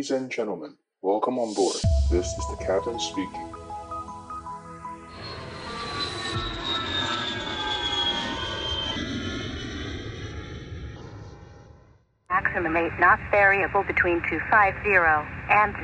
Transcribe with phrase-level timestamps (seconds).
[0.00, 1.76] Ladies and gentlemen, welcome on board.
[2.10, 3.52] This is the captain speaking.
[12.30, 14.88] Maximum 8 knots variable between 250
[15.52, 15.76] and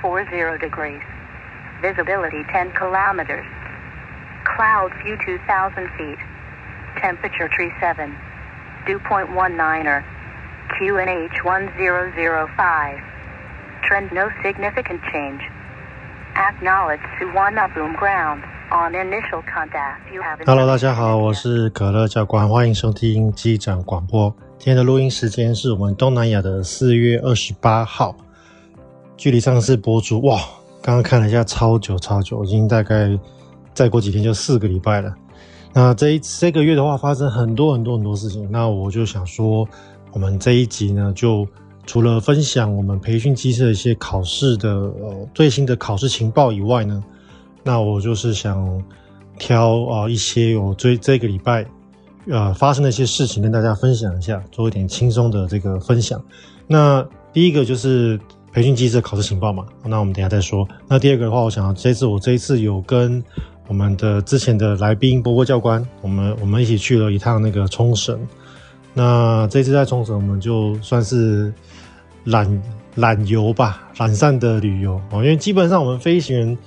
[0.00, 1.02] 040 degrees.
[1.82, 3.44] Visibility 10 kilometers.
[4.54, 6.18] Cloud view 2,000 feet.
[7.02, 8.16] Temperature tree 7.
[8.86, 10.04] Dew point 19er.
[10.78, 13.13] QNH 1005.
[13.86, 15.42] Trend no significant change.
[16.34, 18.40] Acknowledge Suwana Boom Ground.
[18.72, 24.34] On initial contact, you have Hello，大家好，我是可乐教官，欢迎收听机长广播。
[24.56, 28.16] 今天的录音时间是我们东南亚的四月二十八号，
[29.18, 30.38] 距离上次播出哇，
[30.82, 33.10] 刚刚看了一下，超久超久，已经大概
[33.74, 35.14] 再过几天就四个礼拜了。
[35.74, 38.50] 那这一这个月的话，发生很多很多很多事情。
[38.50, 39.68] 那我就想说，
[40.10, 41.46] 我们这一集呢，就
[41.86, 47.02] 除了分享我们培训机师的一些考试的呃最新的考试情报以外呢，
[47.62, 48.82] 那我就是想
[49.38, 51.66] 挑啊、一些有这这个礼拜。
[52.26, 56.18] 呃，发生的一些事情跟大家分享一下，做一点轻松的这个分享。
[56.66, 58.18] 那第一个就是
[58.50, 60.66] 培训机师的考试情报嘛，那我们等下再说。
[60.88, 63.22] 那第二个的话，我想这次我这一次有跟
[63.68, 68.18] 我们的之前的来宾波波教官，我们我们一起去了一趟那个冲绳。
[68.94, 71.52] 那这次在冲绳，我们就算是
[72.24, 72.62] 懒
[72.96, 75.16] 懒游吧，懒散的旅游哦。
[75.16, 76.58] 因为基本上我们飞行员，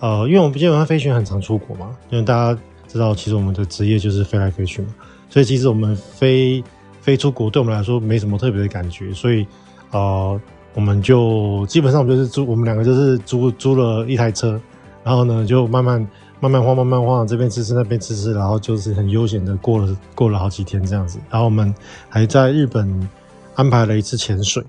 [0.00, 2.60] 呃，因为我们基本上飞行员很常出国嘛，因为大家。
[2.88, 4.88] 知道，其实我们的职业就是飞来飞去嘛，
[5.28, 6.62] 所以其实我们飞
[7.00, 9.44] 飞出国，对我们来说没什么特别的感觉，所以
[9.90, 10.40] 呃，
[10.72, 14.58] 我们就基本上我们就是租，我们两个就是租租了一台车，
[15.02, 16.00] 然后呢就慢慢
[16.38, 21.74] 慢慢晃，慢慢晃，这边吃吃那边吃吃，然后就是很悠闲的过了过了好几天这样子，然后我们
[22.08, 23.10] 还在日本
[23.56, 24.62] 安排了一次潜水，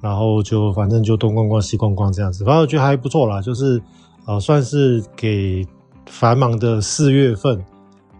[0.00, 3.80] 然后就反正就东逛逛西逛逛这样子，反正我觉得还不错啦，就是
[4.26, 5.66] 呃算是给。
[6.10, 7.62] 繁忙的四月份，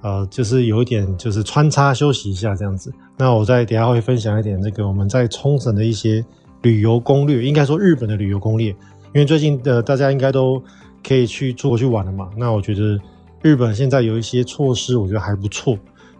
[0.02, 2.92] 呃，就是有一点，就是穿插休息一下这样子。
[3.16, 6.22] 那我在等下会分享一点这个我们在冲绳的一些
[6.60, 10.62] 旅游攻略，应该说日本的旅游攻略，因为最近的大家应该都
[11.02, 12.28] 可以去出国去玩了嘛。
[12.36, 13.00] 那我觉得
[13.40, 15.74] 日本现在有一些措施，我觉得还不错。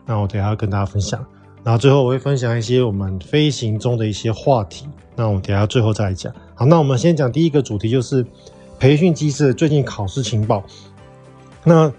[0.07, 1.23] 那我等一下跟大家分享。
[1.63, 4.87] 然后最后我会分享一些我们飞行中的一些话题。
[5.19, 6.33] 那我们等下最后再来讲。
[6.55, 8.25] 好，那我们先讲第一个主题，就是
[8.79, 10.63] 培训机师的最近考试情报。
[11.65, 11.93] 那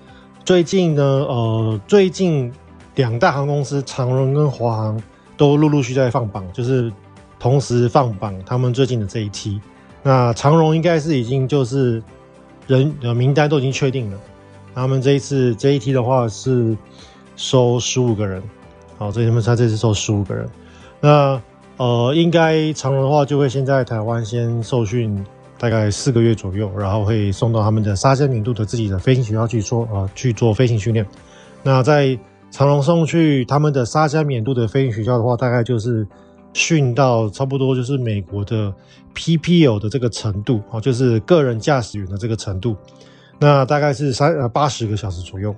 [0.46, 2.50] 最近呢，呃，最近
[2.96, 5.04] 两大航空公司长荣跟华航
[5.36, 6.90] 都陆陆续续在放榜，就是
[7.38, 9.60] 同时放榜他们最近的这一期。
[10.02, 12.02] 那长荣应该是已经就是
[12.68, 14.18] 人的名单都已经确定了，
[14.74, 16.76] 他们这一次这一期的话是
[17.36, 18.42] 收十五个人，
[18.98, 20.50] 好，所以他们他这次收十五个人。
[21.02, 21.42] 那
[21.80, 25.26] 呃，应该长荣的话就会先在台湾先受训。
[25.62, 31.06] 大概四个月左右，然后会送到他们的沙加缅度的自己的飞行学校去做呃去做飞行训练。
[31.64, 32.18] 那在
[32.50, 36.08] 长荣送去他们的沙加缅度的飞行学校的话，大概就是
[36.54, 38.74] 训到差不多就是美国的
[39.14, 42.74] PPL 的这个程度啊，就是个人驾驶员的这个程度。
[43.38, 45.54] 那大概是三呃八十个小时左右。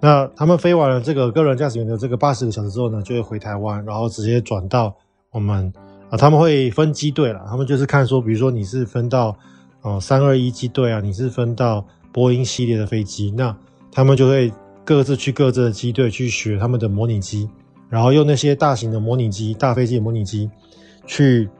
[0.00, 4.92] 那他们飞完了这个个人驾驶员的这个八十个小时之后呢，就会回台湾，然后直接转到
[5.36, 5.70] 我们。
[6.08, 9.36] 啊，他们会分机队了，他们就是看说，比如说你是分到
[9.82, 13.52] 呃三二一机队啊，你是分到波音系列的飞机，那
[13.90, 14.52] 他们就会
[14.84, 17.50] 各自去各自的机队去学他们的模拟机，
[17.88, 20.48] 然后用那些大型的模拟机、大飞机的模拟机
[21.06, 21.50] 去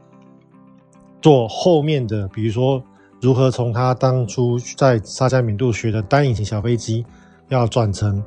[1.21, 2.81] 做后面的，比如说
[3.19, 7.05] 如何从他当初在沙加缅度学的单引擎小飞机，
[7.49, 8.23] 要转成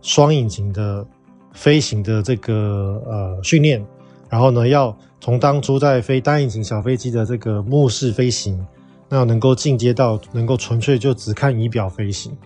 [0.00, 1.04] 双引擎的
[1.52, 3.84] 飞行的这个呃训练。
[4.28, 8.66] 然后呢，要从当初在飞单引擎小飞机的这个目视飞行，
[9.08, 12.36] 那能够进阶到能够纯粹就只看仪表飞行，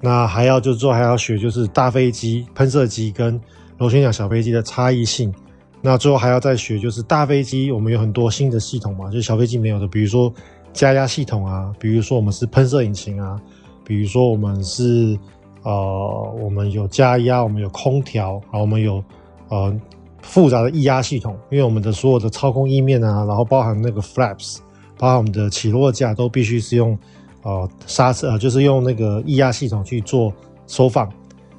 [0.00, 3.40] 那还要就是说还要学就是大飞机喷射机跟
[3.78, 5.32] 螺旋桨小飞机的差异性，
[5.80, 10.32] 那最后还要再学就是大飞机我们有很多新的系统嘛，就是小飞机没有的，比如说
[10.72, 13.40] 加压系统啊，比如说我们是喷射引擎啊，
[13.84, 15.16] 比如说我们是
[15.62, 19.02] 呃我们有加压，我们有空调，然后我们有
[19.48, 19.72] 呃。
[20.22, 24.58] 复杂的液压系统，因为我们的所有的操控翼面啊，然后包含那个 flaps，
[24.98, 26.96] 包含我们的起落架，都必须是用
[27.42, 30.32] 呃刹车，就是用那个液压系统去做
[30.66, 31.10] 收放。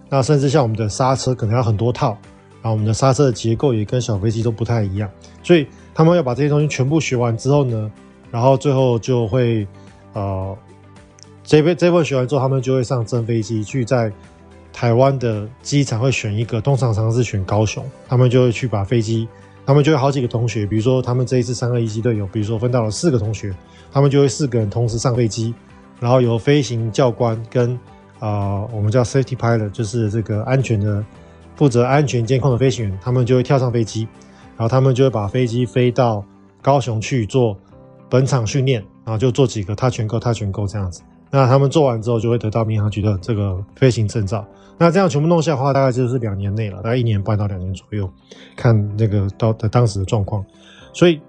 [0.09, 2.17] 那甚至像我们的刹车可能要很多套，
[2.61, 5.09] 然后我们的刹车的结构也跟小飞机都不太一样。
[5.43, 7.91] 所以他们要把这些东西全部学完之后呢，
[8.29, 9.67] 然后最后就会
[10.13, 10.57] 呃
[11.43, 14.11] 这边这份学完之后，他们就会上真飞机去在。
[14.73, 19.27] 台湾的机场会选一个，通常常是选高雄，他们就会去把飞机
[19.65, 23.53] 他们就有好几个同学，比如说他们这一次三二一机队有，比如说分到了四个同学，
[23.91, 25.53] 他们就会四个人同时上飞机，
[25.99, 27.73] 然后由飞行教官跟
[28.19, 28.27] 啊、
[28.61, 31.05] 呃、我们叫 safety pilot，就是这个安全的
[31.55, 34.07] 负责安全监控的飞行员，他们就会跳上飞机，
[34.57, 36.25] 然后他们就会把飞机飞到
[36.61, 37.55] 高雄去做
[38.09, 41.01] 本场训练，然后就做几个 touch and go touch and go 这样子。
[41.31, 44.45] 那他们做完之后就会得到民航局的这个飞行证照。
[44.77, 48.09] 那这样全部弄下的话，大概就是两年内了，大概一年半到两年左右，
[48.55, 50.43] 看那个到的当时的状况。
[50.91, 51.21] 所以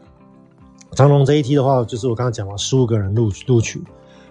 [0.93, 3.83] 长龙这一梯的话，就是我刚刚讲了，十五个人录录取。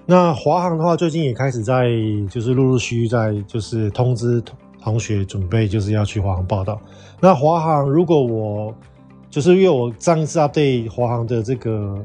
[0.06, 1.88] 那华航的话，最近也开始在
[2.30, 4.44] 就是陆陆续续在就是通知
[4.82, 6.82] 同学准备就是要去华航报到。
[7.20, 8.74] 那华航如果我
[9.30, 12.04] 就是因为我上一次对华航的这个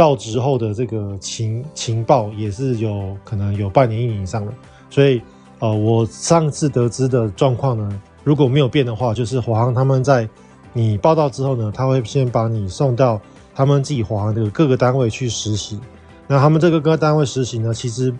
[0.00, 4.54] 到职后的这个情情报，也是有可能有半年一年以上了，
[4.88, 5.20] 所以。
[5.62, 10.26] 呃，我上次得知的状况呢，如果没有变的话，就是华航他们在
[10.72, 13.20] 你报到之后呢，他会先把你送到
[13.54, 15.78] 他们自己华航的各个单位去实习。
[16.26, 18.10] 那他们这个各个单位实习呢，其实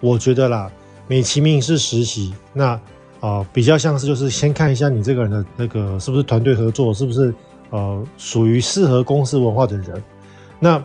[0.00, 0.70] 我觉得啦，
[1.08, 2.80] 美其名是实习，那啊、
[3.20, 7.34] 呃、比较像是就是先看一下你这个人的那个是不是团队合作，是不是
[7.70, 10.02] 呃属于适合公司文化的人。
[10.60, 10.84] 那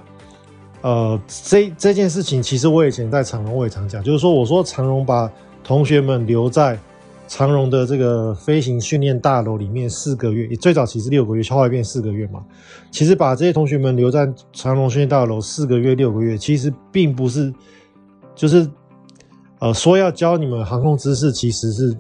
[0.82, 5.32] 呃这这件事情，其实我以前在长荣我也常讲，就是说我说长荣把
[5.64, 6.80] 同学们留在
[7.28, 12.46] 长荣的这个飞行训练大楼里面四个月，最早其实六个月，后来变四个月嘛。
[12.90, 17.54] 其实把这些同学们留在长荣训练大楼四个月、六个月，其实并不是，
[18.34, 18.70] 就是
[19.60, 21.94] 呃说要教你们航空知识，其实是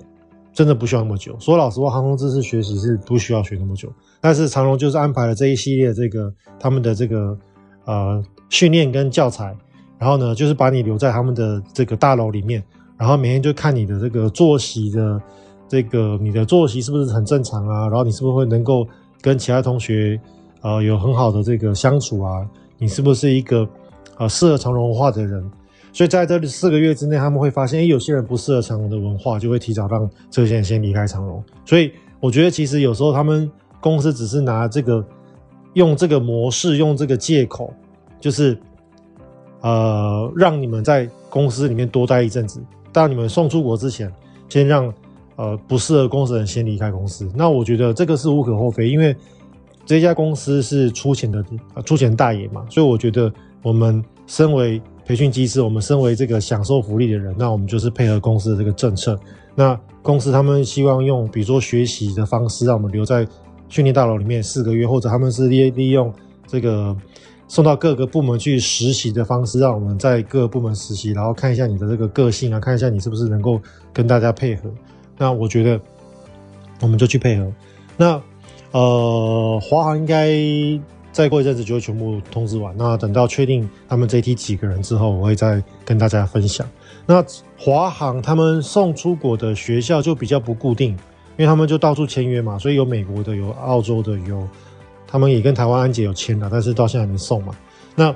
[0.53, 1.35] 真的不需要那么久。
[1.39, 3.91] 说老实话，航空知识学习是不需要学那么久。
[4.21, 7.37] 但是长荣就是安排了这一系列这个他们的这个
[7.83, 9.55] 呃训练跟教材，
[9.97, 12.63] 然后呢，就是把你留在他们的这个大楼里面。
[12.97, 15.21] 然后每天就看你的这个作息的，
[15.67, 17.87] 这个你的作息是不是很正常啊？
[17.87, 18.87] 然后你是不是会能够
[19.21, 20.19] 跟其他同学，
[20.61, 22.47] 呃，有很好的这个相处啊？
[22.77, 23.67] 你是不是一个
[24.17, 25.47] 呃适合长荣文化的人？
[25.93, 31.43] 所以在这四个月之内，他们会发现，诶，有些人不适合长荣的文化，就会提早让这些人先离开长荣。
[31.65, 35.03] 所以我觉得，其实有时候他们公司只是拿这个
[35.73, 37.73] 用这个模式，用这个借口，
[38.19, 38.57] 就是
[39.61, 42.61] 呃，让你们在公司里面多待一阵子。
[42.93, 44.11] 到你们送出国之前，
[44.49, 44.91] 先让
[45.35, 47.29] 呃不适合公司的人先离开公司。
[47.35, 49.15] 那我觉得这个是无可厚非，因为
[49.85, 51.43] 这家公司是出钱的，
[51.85, 52.65] 出钱大爷嘛。
[52.69, 53.31] 所以我觉得
[53.61, 59.19] 我们身为培训机师，我们身为这个享受福利的人，那我们就是配合公司的这个政策。
[59.53, 63.27] 那公司他们希望用比如说学习的方式，让我们留在
[63.69, 66.11] 训练大楼里面四个月，或者他们是利利用
[66.47, 66.95] 这个。
[67.47, 73.61] 送到各个部门去实习的方式，让我们在各个部门实习，然后看一下你的这个个性啊，看一下你是不是能够
[73.93, 74.69] 跟大家配合。
[75.17, 75.79] 那我觉得
[76.81, 77.51] 我们就去配合。
[77.95, 78.21] 那
[78.71, 80.29] 呃，华航应该
[81.13, 82.75] 再过一阵子就会全部通知完。
[82.77, 86.67] 那等到确定他们这一梯几个人之后，我会再跟大家分享。
[87.05, 87.23] 那
[87.57, 90.97] 华航他们送出国的学校就比较不固定，因
[91.37, 94.45] 为他们就到处签约嘛，所以有美国的，有澳洲的，有。
[95.07, 97.55] 他们也跟台湾安检有签了，但是到现在还没送嘛。
[97.95, 98.13] 那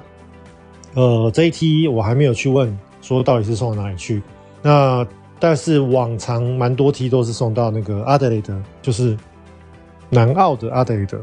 [0.94, 4.22] 呃，这一梯我还没有去问，说到底是送到哪里去。
[4.62, 5.08] 那
[5.40, 9.18] 但是往常蛮多梯都是送到那个阿德雷德，就是
[10.10, 11.20] 南澳的阿德雷德。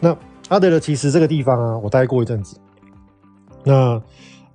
[0.00, 0.08] 那
[0.48, 2.56] 阿德雷德其实这个地方啊，我待过一阵子。
[3.62, 4.02] 那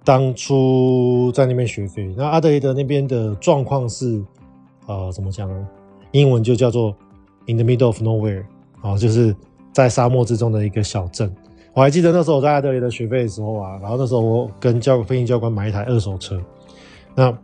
[0.03, 4.19] 当初在那边学飞，那阿德雷德那边的状况是
[4.87, 5.67] 呃怎么讲呢？
[6.11, 6.95] 英文就叫做
[7.45, 8.43] In the middle of nowhere
[8.81, 9.35] 啊，就是。
[9.75, 11.29] 在沙漠之中的一个小镇，
[11.73, 16.39] 我还记得那时候我在阿德雷的学费的时候啊，然后那时候我跟教飞行教官买一台二手车，
[17.13, 17.37] 那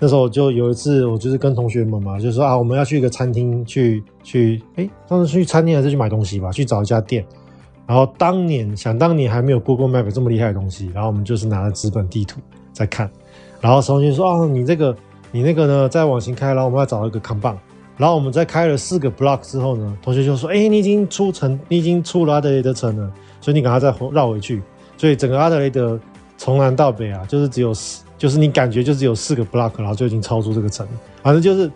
[0.00, 7.24] 那时候就有一次，我就是跟同学们嘛，就说啊，我们要去一个餐厅去去，哎，当时去餐厅还是去买东西吧，去找一家店。
[7.86, 12.40] 然后当年想当年还没有 Google Map 这么厉害的东西，然后我们就是拿着纸本地图
[12.72, 13.08] 在看，
[13.60, 14.96] 然后同学说啊，你这个
[15.30, 17.56] 你那个呢，再往前开，然后我们要找一个扛棒。
[18.00, 24.62] 然后我们在开了四个 block 之后呢，同学就说：“哎，你已经出城，你已经出了阿德雷德城了，所以你赶快再绕回去。”
[24.96, 26.00] 所以整个阿德雷德
[26.38, 30.88] 从南到北啊，就是只有四，就是你感觉就只有四个 block，然后就已经超出这个城。
[31.22, 31.70] 反正就是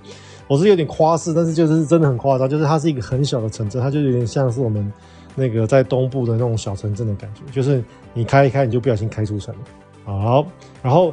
[0.49, 4.91] 我是有点夸饰，但是就是真的很夸张，就是它是一个很小的城镇，它就有点像是我们
[5.35, 9.61] 那个在东部的那种小城镇的感觉，就是你开一开你就不小心开出城了。
[10.07, 10.47] 好，
[10.83, 11.13] 然后。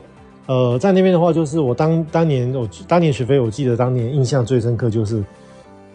[0.51, 5.23] 呃，在那边的话，就是我当当年我当年学飞，我记得当年印象最深刻就是，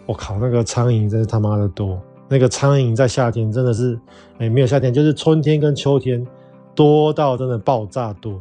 [0.07, 2.01] 我靠，那个苍蝇真是他妈的多。
[2.27, 3.99] 那个苍蝇在夏天真的是，
[4.39, 6.25] 哎、没有夏天，就是春天跟秋天
[6.73, 8.33] 多到真的爆炸多。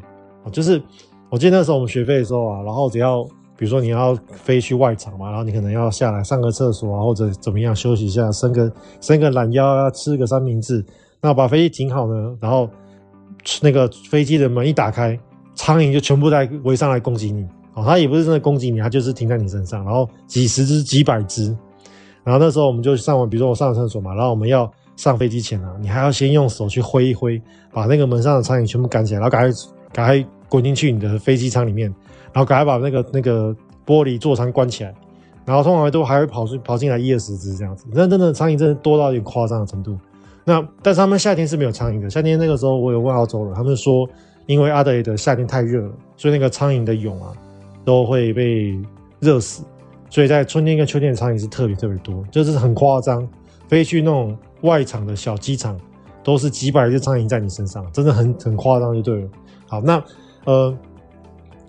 [0.51, 0.81] 就是
[1.29, 3.23] 我记得那时候我们学飞的时候啊，然后只要
[3.55, 10.83] 比如说你要飞去外场嘛，然后你可能要下来上个厕所啊，或者怎么样休息一下，伸个伸个懒腰啊，吃个三明治。
[11.21, 12.71] 那把飞机停好呢，然后
[13.61, 15.19] 那个飞机的门一打开，
[15.57, 17.45] 苍蝇就全部在围上来攻击你。
[17.75, 21.47] 哦，它也不是真的攻击你，它就是停在你身上，然后几十只、几百只。
[22.23, 29.59] 然后那时候我们就上完，比如说我上了厕所嘛，然后我们要上飞机前啊，你还要先用手去挥一挥，把那个门上的苍蝇全部赶起来，然后赶快
[29.93, 31.93] 赶快滚进去你的飞机舱里面，
[32.33, 34.95] 然后赶快把那个那个玻璃座舱关起来。
[35.45, 39.97] 然后通常都还会跑出跑进来一二十只这样子，那真的苍蝇真的多到有点夸张的程度。
[40.45, 44.09] 那但是他们夏天是没有苍蝇的，夏天那个时候我有问澳洲人，他们说
[44.47, 47.33] 因为阿德雷德夏天太热了，所以那个苍蝇的蛹啊。
[47.87, 48.77] 都会被
[49.21, 49.63] 热死，
[50.11, 53.25] 所以在春天跟秋天的苍蝇是特别特别多，就是很夸张。
[53.69, 55.79] 飞去那种外场的小机场，
[56.25, 59.29] 都是几百只苍蝇在你身上，真的很很夸张，就对了。
[59.69, 60.03] 好，那
[60.47, 60.77] 呃，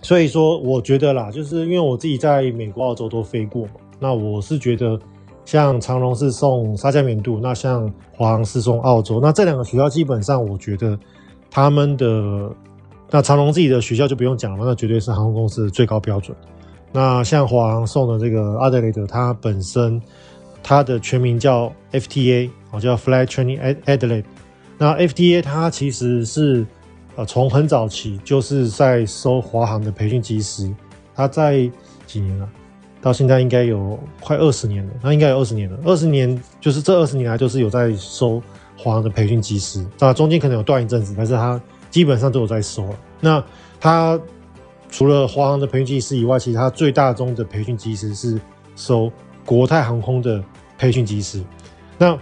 [0.01, 5.00] 所以说我觉得啦，就是因为我自己在美国、澳洲都飞过嘛，那我是觉得
[5.46, 10.98] 像长隆是送沙加缅度，那像华航是送澳洲，那这两个学校基本上我觉得
[11.51, 12.51] 他们的。
[13.09, 16.35] 那长荣自己的学校就不用讲了，那绝对是航空公司的最高标准。
[16.91, 20.01] 那像华航送的这个阿德雷德，它本身
[20.61, 24.25] 它的全名叫 FTA，哦，叫 Flight Training Adelaide。
[24.77, 26.65] 那 FTA 它其实是
[27.15, 30.69] 呃从很早期就是在收华航的培训机师，
[31.15, 31.69] 它在
[32.05, 32.49] 几年了？
[33.01, 35.77] 到现在应该有快二十年了，那应该有二十年了。
[35.85, 38.41] 二十年就是这二十年来就是有在收
[38.77, 41.61] 华航的培训机师，那中间可能有断一阵子，但是它。
[41.98, 42.88] 基本上都有在收。
[43.20, 43.44] 那
[43.80, 44.20] 他
[44.88, 48.39] 除了华航的培训机师以外，其他最大宗的培训机师是
[48.75, 49.12] 收
[49.44, 50.44] 国泰航空的
[50.77, 51.44] 培训机师。
[51.98, 52.16] 那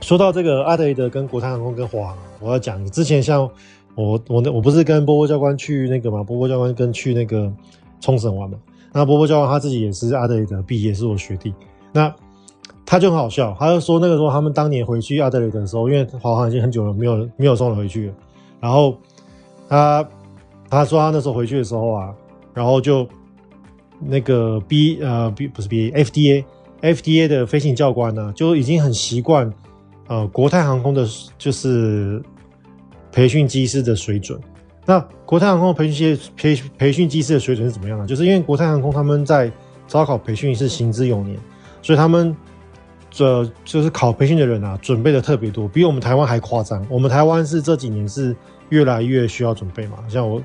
[0.00, 3.42] 说到这个阿德雷德跟国泰航空跟华航，我要讲，之前像
[3.94, 7.52] 我我那我不是跟波波教官去那个嘛，波波教官跟去那个
[8.00, 8.56] 冲绳玩嘛。
[8.94, 11.52] 那波波教官他自己也是阿德雷德毕业，是我学弟。
[11.92, 12.10] 那
[12.86, 18.14] 他就很好笑，他就说那个时候他们当年回去阿德雷德的时候，因为华航已经很久了没有没有送人回去了。
[18.60, 18.98] 然后
[19.68, 20.08] 他
[20.68, 22.14] 他说他那时候回去的时候啊，
[22.52, 23.08] 然后就
[24.00, 26.44] 那个 B 呃 B 不是 B FDA
[26.80, 29.52] FDA 的飞行教官呢，就已经很习惯
[30.06, 32.22] 呃国泰航空的就是
[33.12, 34.40] 培训机师的水准。
[34.84, 38.06] 那国泰航空培训机培培训机师的水准是怎么样呢？
[38.06, 39.50] 就是因为国泰航空他们在
[39.86, 41.38] 招考培训是行之有年，
[41.82, 42.36] 所以他们。
[43.18, 46.86] 这就是考培训的人啊，准备的特别多，比我们台湾还夸张。
[46.88, 48.32] 我们台湾是这几年是
[48.68, 49.98] 越来越需要准备嘛。
[50.08, 50.40] 像我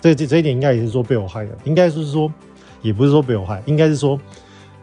[0.00, 2.32] 这这这一点应该也是说被我害的，应该是说
[2.80, 4.16] 也不是说被我害，应该是说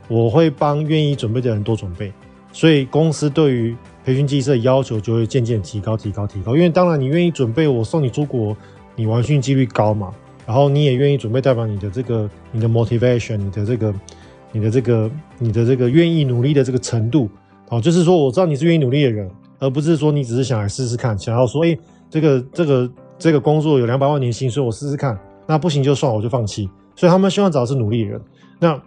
[0.09, 2.11] 我会帮愿意准备的人多准备，
[2.51, 6.57] 所以公司对于培训机师的要求就会渐渐提高、提高、提高。
[6.57, 8.53] 因为当然你愿意准备，我送你出国，
[8.97, 10.13] 你完训几率高嘛。
[10.45, 13.93] 然后你也愿意准备，代表你的这个你的 motivation，你的这个。
[14.51, 17.29] 你的这个，你的这个愿意努力的这个程度，
[17.69, 19.29] 哦，就是说我知道你是愿意努力的人，
[19.59, 21.77] 而不是说你只是想来试试看，想要说，哎，
[22.09, 25.15] 这个这个这个工作有两百万年薪，所以我试试看，
[25.45, 26.67] 那不行就算，我就放弃。
[26.95, 28.21] 所以他们希望找的是努力的人。
[28.59, 28.81] 那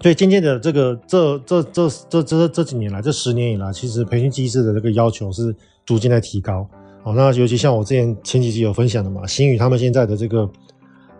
[0.00, 5.54] 所以渐渐的，这个这这这这这这几年来，这十年以来，其实培训机制的这个要求是
[5.84, 6.66] 逐渐在提高。
[7.02, 10.50] 哦，那尤其像我之前前几集有分享的嘛，新宇他们现在的这个，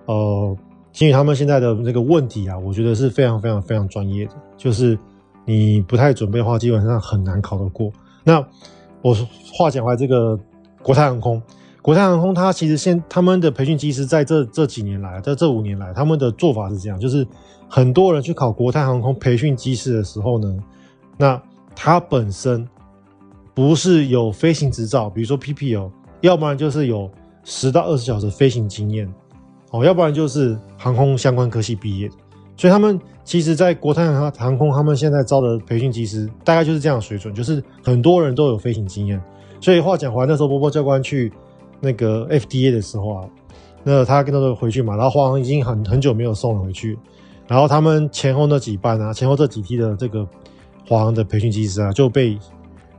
[0.07, 0.57] 呃。
[0.95, 4.33] 其实他们现在的那个问题啊，我觉得是非常非常非常专业的。
[4.57, 4.97] 就是
[5.45, 7.93] 你不太准备的话，基本上很难考得过。
[8.23, 8.43] 那
[9.03, 9.13] 我
[9.53, 10.39] 话讲回来，这个
[10.83, 11.43] 国泰航空，
[11.83, 17.27] 国泰航空它其实现他们的培训机师在这这几年来，在这五年来，他们的做法是这样：就是
[17.69, 20.57] 很多人去考国泰航空培训机师的时候呢，
[21.19, 21.43] 那
[21.75, 22.67] 他本身
[23.53, 27.11] 不是有飞行执照，比如说 PPL，要不然就是有
[27.43, 29.13] 十到二十小时飞行经验。
[29.75, 32.09] 哦，要不然就是航空相关科系毕业，
[32.57, 34.07] 所以他们其实，在国泰
[34.39, 39.21] 航空，他们现在招的培训机师大概就是这样的水准，就是很多人都有飞行经验。
[39.61, 41.33] 所以话讲回来，那时候波波教官去
[41.81, 43.29] 那个 FDA 的时候啊，
[43.83, 46.97] 那他跟他说回去嘛，然后华航已经很很久没有送了回去，
[47.49, 50.25] 然后他们前后那几班啊，前后这几批的这个
[50.87, 52.39] 华航的培训机师啊，就被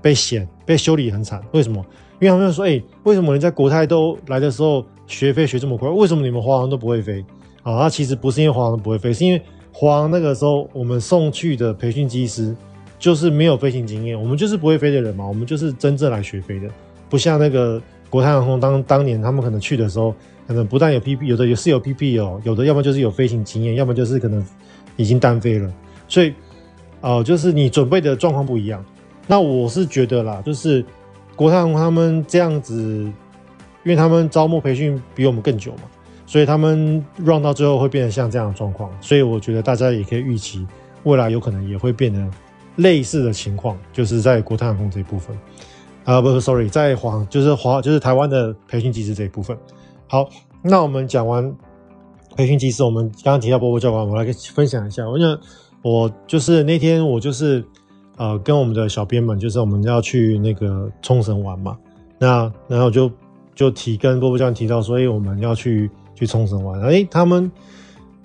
[0.02, 1.42] 被嫌被修理很惨。
[1.54, 1.82] 为什么？
[2.20, 4.86] 因为他们说，哎、为什么人家国泰都来的时候？
[5.08, 7.24] 学飞学这么快，为什么你们华航都不会飞？
[7.64, 12.56] 啊，那其实不是因为华航不会飞，是因为华航那个时候我们送去的培训机师
[13.00, 16.70] 就是没有飞行经验，我们就是不会飞的人嘛，我们就是真正来学飞的，
[17.10, 20.14] 不像那个国泰航空当当年他们可能去的时候，
[20.48, 24.46] 可能不但有 PP，有的也是有 PP 哦，有的要么就是有飞行经验，要么就是可能
[24.96, 25.74] 已经单飞了，
[26.08, 26.34] 所以
[27.02, 28.84] 哦、就是你准备的状况不一样。
[29.28, 30.84] 那我是觉得啦，就是
[31.36, 33.12] 国泰航空他们这样子。
[33.86, 35.84] 因为他们招募培训比我们更久嘛，
[36.26, 38.92] 所以他们 run 到最后会变得像这样的状况。
[39.00, 40.68] 所以我觉得大家也可以预期，
[41.04, 42.28] 未来有可能也会变得
[42.78, 45.38] 类似的情况，就是在国泰航空这一部分。
[46.04, 49.58] 啊，不是，sorry，在华就是华就是台湾的培训机制这一部分。
[50.08, 50.28] 好，
[50.62, 51.56] 那我们讲完
[52.36, 55.08] 培训机制，我们刚刚提到波波教官，我来分享一下。
[55.08, 55.40] 我想
[55.84, 57.64] 我就是那天我就是
[58.18, 61.78] 呃跟我们的小编们，就是我们要去那个冲绳玩嘛。
[62.20, 63.12] 那然后就
[63.56, 66.80] 就提跟波波教练提到说，哎，我们要去去冲绳玩。
[66.82, 67.52] 哎，他们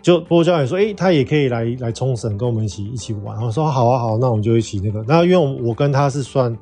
[0.03, 3.41] 就波波教练说，哎，他也可以来来冲绳跟我们一起一起玩。
[3.41, 5.03] 我说好啊好，那我们就一起那个。
[5.09, 6.55] 那因为我我跟他是算。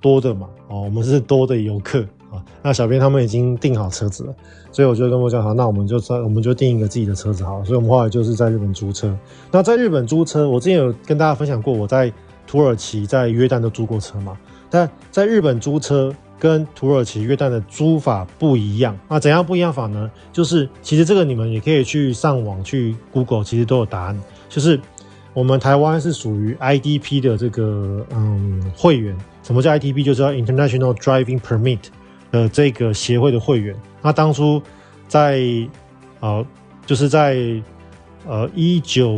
[0.00, 2.36] 多的嘛，哦，我们是多的游客啊。
[2.62, 4.34] 那小编他们已经订好车子了，
[4.70, 7.64] 所以我就跟我讲好，那我们就在我们就订一个自己的车子好了。
[7.64, 9.16] 所以我们后来就是在日本租车。
[9.50, 12.12] 那在日本租车，我之前有跟大家分享过，我在
[12.46, 14.36] 土耳其、在约旦都租过车嘛。
[14.68, 18.98] 但在日本租车跟土耳其、约旦的租法不一样。
[19.08, 20.10] 那怎样不一样法呢？
[20.32, 24.20] 就是其实这个你们也可以去上网去 Google，其实都有答案。
[24.48, 24.78] 就是
[25.32, 29.16] 我们台湾是属于 IDP 的这个嗯会员。
[29.42, 30.02] 什么叫 ITP？
[30.04, 31.80] 就是叫 International Driving Permit
[32.30, 33.76] 的这个协会的会员。
[34.00, 34.62] 那当初
[35.06, 35.42] 在
[36.20, 36.44] 呃，
[36.86, 37.36] 就是在
[38.26, 39.12] 呃一九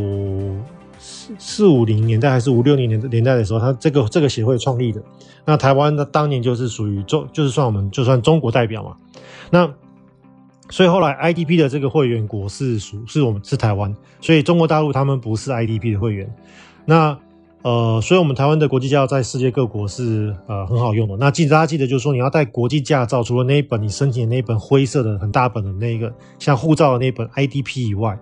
[1.37, 5.01] 四五零年代还是五六零年年代的时候，他这个这个协会创立的。
[5.45, 8.95] 那台湾的当年就是属于中，就是算我们就算中国代表嘛。
[9.49, 9.71] 那
[10.69, 16.29] 所以后来 IDP 的这个会员国是属是我们是台湾，所以中国大陆他们不是 IDP 的会员。
[16.85, 17.17] 那
[17.63, 21.17] 呃，所以我们台湾的国际驾照在世界各国是呃很好用的。
[21.17, 28.17] 那记大家记得，就是说你要带国际驾照，除了那一本你申请的那一本灰色的很大本的那一个像护照的那一本 IDP 以外，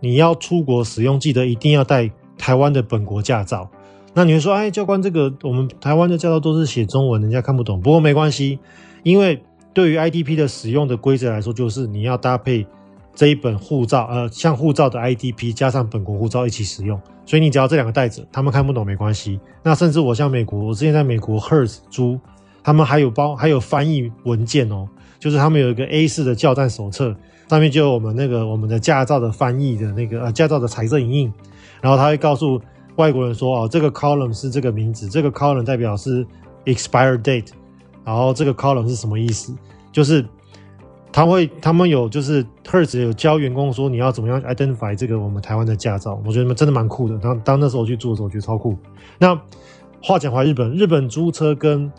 [0.00, 2.10] 你要出国使用，记得一定要带
[2.42, 3.70] 台湾的本国驾照。
[4.12, 7.80] 那你会说，哎，教官，这个我们台湾的驾照都是写中文，人家看不懂。
[7.80, 8.58] 不过没关系，
[9.04, 9.40] 因为
[9.72, 12.66] 对于 IDP 的使用的规则来说，就是你要搭配。
[13.14, 19.38] 这一本护照，呃，像护照的 IDP 加上本国护照一起使用，所以你只要这两个带着，他们看不懂没关系。
[19.62, 22.18] 那甚至我像美国，我之前在美国 Hertz 租，
[22.64, 27.14] 他们还有包还有翻译文件哦，就是他们有一个 A4 的教战手册，
[27.50, 31.32] 上面就有我们那个我们的驾照的翻译的那个呃驾照的彩色影印，
[31.82, 32.58] 然后他会告诉
[32.96, 36.26] 外国人说哦，这个 column 是这个名字，这个 column 代表是
[36.64, 37.50] expire date，
[38.02, 39.54] 然后这个 column 是什么意思，
[39.92, 40.24] 就是。
[41.14, 47.18] 他会，他们有就是 Hertz 有教员工说你要怎么样 identify 这个我们台湾的驾照，我觉得真的蛮酷的。
[47.18, 48.74] 当当那时候去做的时候，我觉得超酷。
[49.18, 49.38] 那
[50.02, 51.92] 话讲回来，日本日本租车跟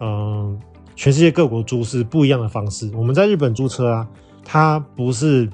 [0.00, 0.58] 嗯、
[0.96, 2.90] 全世界各国租是不一样的方式。
[2.96, 4.08] 我们在日本租车啊，
[4.44, 5.48] 它不是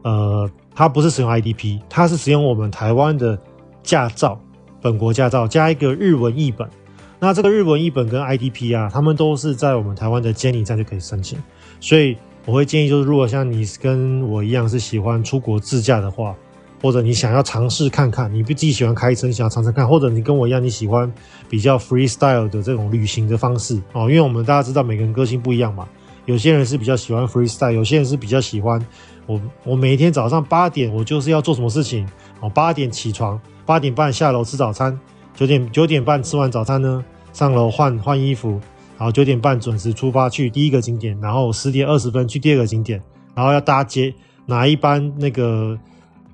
[0.00, 3.36] 呃它不是使用 IDP，它是使用我们台湾的
[3.82, 4.38] 驾照，
[4.80, 6.70] 本国驾照加一个日文译本。
[7.18, 11.36] 那这个日文译本跟 IDP 啊，他们都是在我们台湾的监理站就可以申请。
[11.80, 16.32] 所以我会建议，就是如果像你跟我一样是喜欢出国自驾的话，
[16.80, 21.12] 或者你想要尝试看看，你不自己喜欢开车，你想要尝试看，或者你跟我一样，你喜欢
[21.50, 25.88] 比较 freestyle 的这种旅行的方式哦，因为我们大家知道每个人个性不一样嘛，
[26.28, 28.78] 有些人是比较喜欢 freestyle，有些人是比较喜欢
[29.24, 32.06] 我我每天早上八点我就是要做什么事情
[32.40, 35.00] 哦，八点起床，八点半下楼吃早餐，
[35.34, 38.60] 九点九点半吃完早餐呢，上楼换换衣服。
[38.98, 43.00] 然后九点半准时出发去第一个景点，然后十点二十分去第二个景点，
[43.32, 44.12] 然后要搭接
[44.44, 45.78] 哪一班那个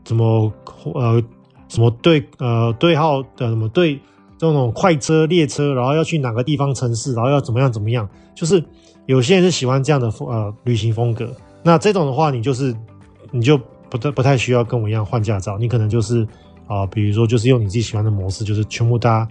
[0.09, 0.51] 什么
[0.95, 1.23] 呃
[1.69, 4.01] 什么对呃对号的什么对
[4.39, 8.65] 这种快车列车，然后要去哪个地方城市，然后要怎么样怎么样，就是
[9.07, 11.33] 有些人是喜欢这样的呃旅行风格。
[11.63, 12.75] 那这种的话，你就是
[13.31, 16.23] 你就不太不太需要跟我一样换驾照，你可能就是
[16.67, 19.27] 啊、呃，比如说就是用你自己喜欢的模式，就是全部搭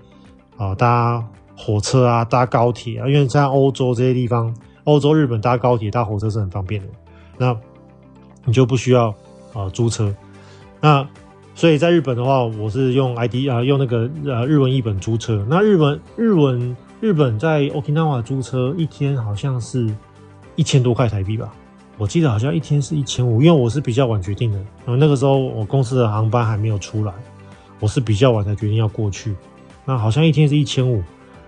[0.57, 1.23] 啊、搭。
[1.55, 4.51] 火车啊，搭高铁啊，因为在欧洲这些地方，
[4.85, 6.87] 欧洲、日本搭高铁、搭火车是很方便的。
[7.37, 7.55] 那
[8.43, 9.09] 你就不需要
[9.53, 10.11] 啊、呃、租车。
[10.81, 11.07] 那
[11.53, 15.45] 所以在日本的话，我是用 ID 啊，用那个呃日文译本租车。
[15.47, 19.93] 那日文日文日本在 Okinawa 租车一天好像是
[20.55, 21.53] 一千多块台币吧？
[21.97, 24.57] 我记得好像一天是一千五，因为我是比较晚决定的。
[24.57, 27.13] 然后那个时候我公司的航班还没有出来，
[27.81, 29.35] 我是比较晚才决定要过去。
[29.83, 31.03] 那好像一天是一千五。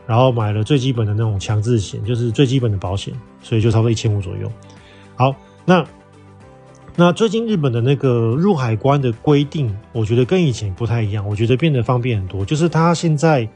[0.06, 4.52] 然后买了最基本的那种强制险，就是最基本的保险，所以就差不多一千五左右。
[5.16, 5.86] 好，那
[6.98, 12.44] 那最近日本的那个入海关的规定，我觉得跟以前不太一样，我觉得变得方便很多。
[12.44, 13.50] 就是他现在，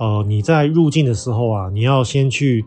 [0.00, 2.64] 呃，你在入境的时候啊，你要先去，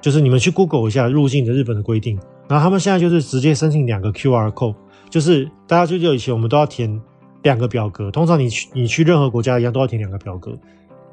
[0.00, 2.16] 就是你们去 Google 一下入境的日本的规定。
[2.48, 4.76] 然后他们现在就是直接申请两个 QR code，
[5.08, 7.00] 就是大家就就以前我们都要填
[7.42, 10.56] 两个表格，通常你去你去任何国家一样都要填两个表格。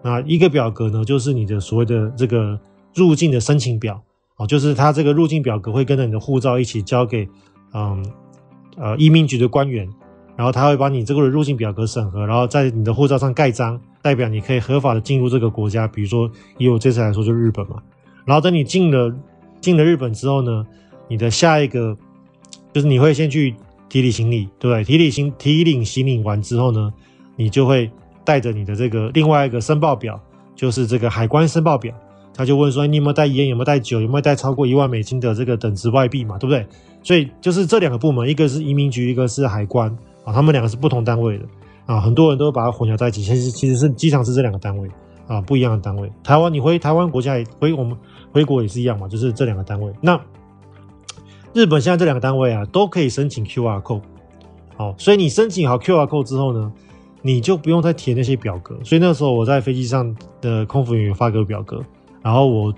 [0.03, 2.59] 那一个表格呢，就是你的所谓的这个
[2.93, 3.99] 入境的申请表
[4.37, 7.27] 哦，就是他这个入境表格会跟着你的护照一起交给
[7.73, 8.05] 嗯
[8.77, 9.89] 呃移民局的官员，
[10.35, 15.85] 然后他会把你这个入境表格审核，然后在你的护照上盖章，代表你可以合法的进入这个国家。
[15.85, 17.75] 比如说以我这次来说就是日本嘛，
[18.23, 19.13] 然后等你进了
[19.59, 20.65] 进了日本之后呢，
[21.09, 21.97] 你的下一个
[22.71, 23.53] 就是你会先去
[23.89, 24.83] 提领行李，对不对？
[24.85, 26.93] 提领行提领行李完之后呢，
[27.35, 27.91] 你就会
[28.23, 30.17] 带着你的这个另外一个申报表，
[30.55, 31.93] 就是这个海关申报表。
[32.33, 33.47] 他就问说：“你有没有带烟？
[33.47, 33.99] 有没有带酒？
[33.99, 36.37] 有没有带超过一万美金的这个等值外币嘛？
[36.37, 36.63] 对不对？
[37.01, 39.89] 所以就是这两个部门，一个是移民局，一个是海关
[40.23, 41.45] 啊，他们两个是不同单位的
[41.87, 41.99] 啊。
[41.99, 44.87] 很多人都把它混淆在一起，其实其实是机场是这两个单位
[45.25, 46.11] 啊，不一样的单位。
[46.23, 47.97] 台湾你回台湾国家也回我们
[48.31, 49.91] 回国也是一样嘛，就是这两个单位。
[49.99, 50.21] 那
[51.53, 54.03] 日本现在这两个单位啊，都可以申请 QR code。
[54.75, 56.71] 好，所以你申请好 QR code 之后呢，
[57.23, 58.77] 你就不用再填那些表格。
[58.83, 61.83] 所以那时候我在飞机上的空服员发给我表格。”
[62.21, 62.73] 然后我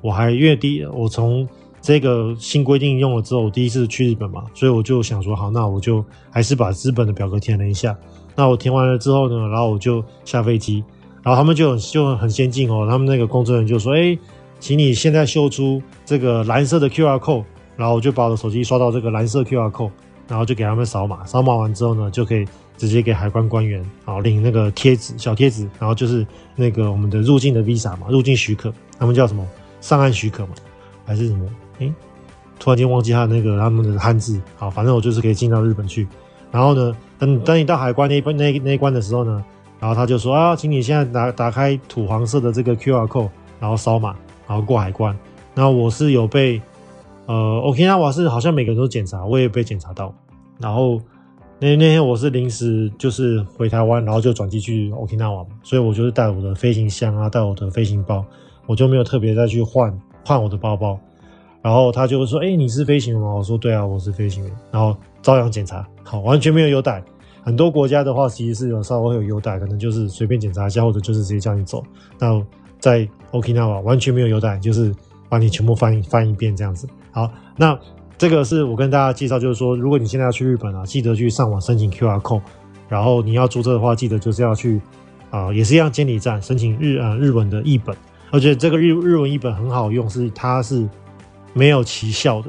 [0.00, 1.46] 我还因为第我从
[1.82, 7.94] 这个新规定用了之后，我第一次去日本嘛，所以我就想说好，那我就还是把日本的表格填了一下。
[8.34, 10.82] 那我填完了之后呢，然后我就下飞机，
[11.22, 14.18] 然后他们就很就很先进哦，他们那个工作人员就说：“哎，
[14.60, 17.44] 请你现在秀出这个蓝色的 QR code。”
[17.76, 19.90] 然后我就把我的手机刷到这个蓝色 QR code，
[20.28, 22.46] 然后就给他们扫码，扫码完之后呢，就可以。
[22.76, 29.46] 直接给海关官员好领那个贴纸小贴纸，然后就是那个我们的入境的 visa 嘛，入境许可，他们叫什么
[29.80, 30.54] 上岸许可嘛，
[31.06, 31.48] 还是什么？
[31.78, 31.94] 诶，
[32.58, 34.40] 突然间忘记他那个他们的汉字。
[34.56, 36.08] 好，反正我就是可以进到日本去。
[36.50, 36.92] 然后呢，
[37.24, 39.44] 等等你到海关那关那那一关的时候呢，
[39.80, 44.14] 然后他就说啊，请你现在打打开土黄色的这个 QR code，然后扫码，
[44.46, 45.16] 然后过海关。
[45.54, 46.60] 然后我是有被
[47.26, 50.14] 呃，OK，那我是好像每个人都检查，我也被检查到，
[50.58, 51.00] 然后。
[51.60, 58.22] 那那天我是临时就是回台湾，然后就转机去 Okinawa，所以我就是带我的飞行箱啊，带我的飞行包，
[58.66, 60.98] 我就没有特别再去换换我的包包。
[61.62, 67.02] 然后他就会说：“哎、你是飞行员吗？”我说：“对啊，我是飞行员。”然后照样检查，好，完全没有优待。
[67.44, 71.84] 很多国家的话，其实是有稍微会有优待，可能就是随便检查一下，或者就是直接叫你走。
[72.18, 72.42] 那
[72.80, 74.92] 在 Okinawa 完全没有优待，就是
[75.28, 76.88] 把你全部翻翻一遍这样子。
[77.12, 77.78] 好，那。
[78.16, 82.40] 这个是我跟大家介绍，就是说，如果你现在要去日本啊，记得去上网申请 QR code，
[82.88, 84.80] 然后你要注册的话，记得就是要去
[85.30, 87.94] 啊、也是一样监理站申请日啊、日文的译本，
[88.30, 90.88] 而且这个日日文译本很好用，是它是
[91.54, 92.48] 没有奇效的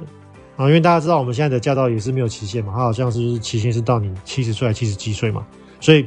[0.57, 5.45] 啊，因为大家知道我们现在的驾照也是没有期限嘛，它好像是期限是到你七十岁还七十几岁嘛，
[5.79, 6.05] 所以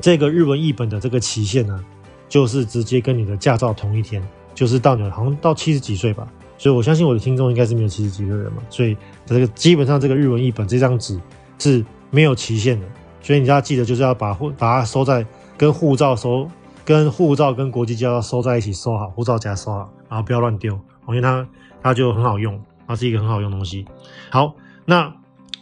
[0.00, 1.84] 这个日文译本的这个期限呢，
[2.28, 6.26] 就是直接跟你的驾照同一天，就是到你好像到七十几岁吧。
[6.58, 11.20] 所以，我相信我的听众应该是没有七十几个人嘛，所以这个基本上这个日文译本这张纸
[11.58, 12.86] 是没有期限的，
[13.20, 16.48] 所以你要记得就是要把护把它收在跟护照收
[16.84, 21.44] 跟护照跟国际驾照收在一起收好，护照夹收好，然后不要乱丢，因为它
[21.82, 23.84] 它就很好用，它是一个很好用的东西。
[24.30, 25.12] 好，那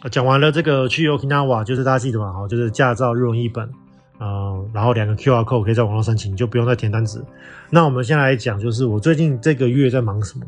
[0.09, 3.69] 讲完了这个去 Okinawa，就是大家记得嘛，好，就是驾照日文译本，
[4.19, 7.23] 嗯，然后两个 QR code 可以在网络申请，就不用再填单子。
[7.69, 10.45] 那我们先来讲，就是我最近这个月在忙什么？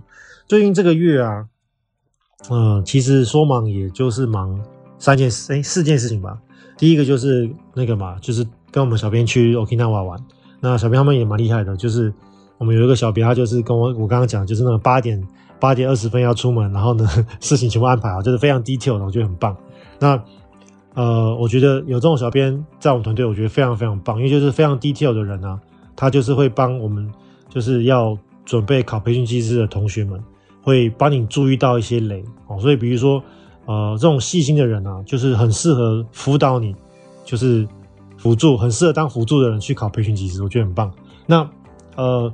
[0.47, 1.45] 最近这个月啊，
[2.49, 4.59] 嗯、其实说忙也就是忙
[4.97, 6.38] 三件事，哎，四件事情吧。
[6.77, 10.19] 第一个就是那个嘛，就是跟我们小编去 Okinawa 玩。
[10.59, 12.12] 那小编他们也蛮厉害的，就是
[12.57, 15.21] 我们有一个小编，他就是跟我我刚刚讲，就是那个八点
[15.63, 17.08] 八点二十分要出门，然后呢，
[17.39, 19.56] 事情全部安排好，就是非常 detail 的，我觉得很棒。
[19.97, 20.21] 那
[20.93, 25.58] 呃，我觉得有这种小编在我们团队，我觉得非常非常棒，因为就是非常 detail 的人啊，
[25.95, 27.10] 他就是会帮我们，
[27.47, 30.21] 就是要准备考培训机师的同学们。
[30.65, 33.21] 会帮你注意到一些雷哦，所以比如说，
[33.65, 36.73] 呃，这种细心的人啊，就是很适合辅导你，
[37.26, 37.67] 就是
[38.17, 40.89] 辅助，很适合当辅助的人去考培训机师，我觉得很棒。
[41.26, 41.49] 那
[41.97, 42.32] 呃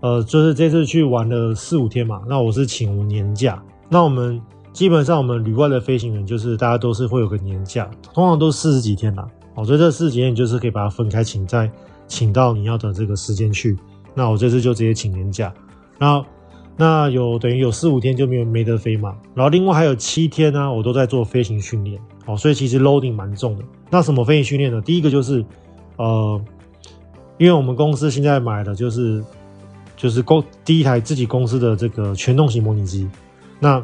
[0.00, 3.62] 呃，就是这次去玩了四五天嘛，那我是请我年假。
[3.88, 4.40] 那我们
[4.72, 9.26] 基本上我们旅外的飞行员，就是大家都是会有个年假，通常都四十几天啦。
[9.54, 11.70] 哦，所以这四十几天你就是可以把它分开请，再
[12.06, 13.76] 请到你要的这个时间去。
[14.14, 15.52] 那我这次就直接请年假，
[15.98, 16.26] 然后。
[16.78, 23.64] 那有等于有四五天就没有没得飞嘛，然后另外还有七天呢，我都在做飞行训练哦，所以其实 loading 蛮重的。
[23.88, 24.78] 那什么飞行训练呢？
[24.82, 25.42] 第一个就是，
[25.96, 26.38] 呃，
[27.38, 29.24] 因为我们公司现在买的就是
[29.96, 33.08] 就是公第一台自己公司的这个全动型模拟机，
[33.58, 33.82] 那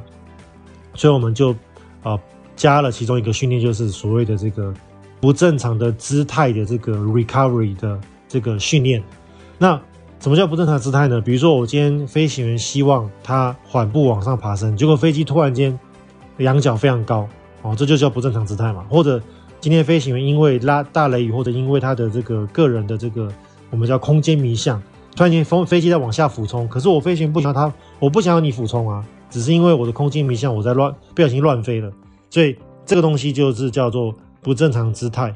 [0.94, 1.56] 所以我们就
[2.02, 2.18] 呃
[2.54, 4.72] 加了其中一个训练，就是所谓的这个
[5.20, 7.98] 不正常的姿态的这个 recovery 的
[8.28, 9.02] 这个训练，
[9.58, 9.80] 那。
[10.20, 11.20] 什么叫不正常姿态呢？
[11.20, 15.76] 比如说，我今天飞行员希望他缓步往上爬升，结果飞机突然间
[16.36, 17.28] 仰角非常高，
[17.62, 18.84] 哦，这就叫不正常姿态嘛。
[18.88, 19.20] 或者
[19.60, 23.28] 今天飞行员因为拉大雷雨，或者因为他的这个个人的这个
[23.70, 24.80] 我们叫空间迷向，
[25.14, 31.92] 突然间风飞机在往下俯冲，可是我飞行不想要他，我不想要你俯冲啊，只是因为我的空间迷向我在乱不小心乱飞了，
[32.30, 35.34] 所以这个东西就是叫做不正常姿态。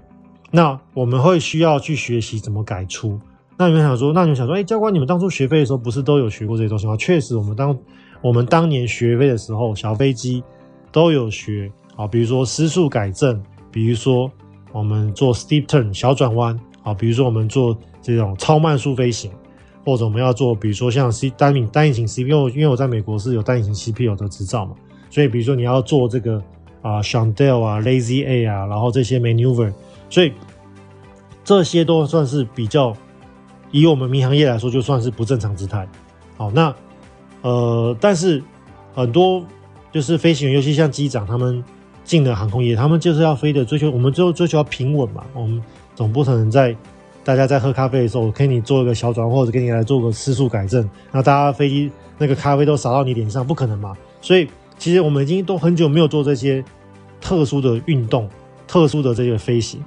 [0.51, 3.19] 那我们会需要去学习怎么改出。
[3.59, 6.97] 那你们想说，那你们想说，哎，教官，你们当初学飞的时候不是都有学过这些东西吗？
[6.97, 7.77] 确实，我们当
[8.23, 10.43] 我们当年学飞的时候，小飞机
[10.93, 14.31] 都有学啊，比如说失速改正，比如说
[14.73, 19.31] 我们做 steep turn 小转弯啊，比如说我们做这种超慢速飞行，
[19.87, 24.75] 或者我们要做，比如说像 C 单引单引擎 CP，因为因为我在美国是有单引擎 C P U 的执照嘛，
[25.09, 26.43] 所以比如说你要做这个
[26.83, 29.73] 啊 Chandelle 啊 Lazy A 啊，然后这些 maneuver，
[30.11, 30.33] 所以
[31.45, 32.95] 这些都算是比较
[33.71, 35.89] 以我们民航业来说，就算是不正常姿态。
[36.37, 36.75] 好，那。
[37.43, 38.43] 呃，但是
[38.93, 39.45] 很多
[39.93, 41.63] 就是飞行员，尤其像机长，他们
[42.03, 45.25] 进了航空业，他们就是要飞的追求，我们最后追求要平稳嘛。
[45.33, 45.63] 我们
[45.95, 46.75] 总不可能在
[47.27, 53.97] 大家在喝咖啡的时候，我给你做一个小转，或者给你来做个失速改正，那大家飞机那个咖啡都洒到你脸上，不可能嘛。
[54.21, 56.65] 所以其实我们已经都很久没有做这些
[57.21, 58.31] 特殊的运动、
[58.69, 59.83] 特殊的这个飞行。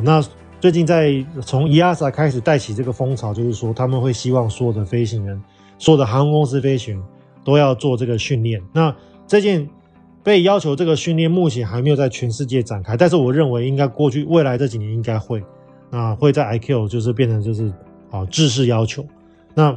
[0.00, 0.24] 那
[0.60, 5.38] 最近在从 EASA 开始带起这个风潮，就是说他们会希望所有的飞行员。
[5.76, 7.04] 所有的航空公司飞行
[7.44, 8.62] 都要做这个训练。
[8.72, 8.96] 那
[9.26, 9.68] 这件
[10.22, 15.44] 被要求这个训练目前还没有在全世界展开，但是我认为应该过去未来这几年应该会，
[15.90, 17.72] 那会在 IQ 就是变成就是
[18.10, 19.04] 啊制式要求。
[19.54, 19.76] 那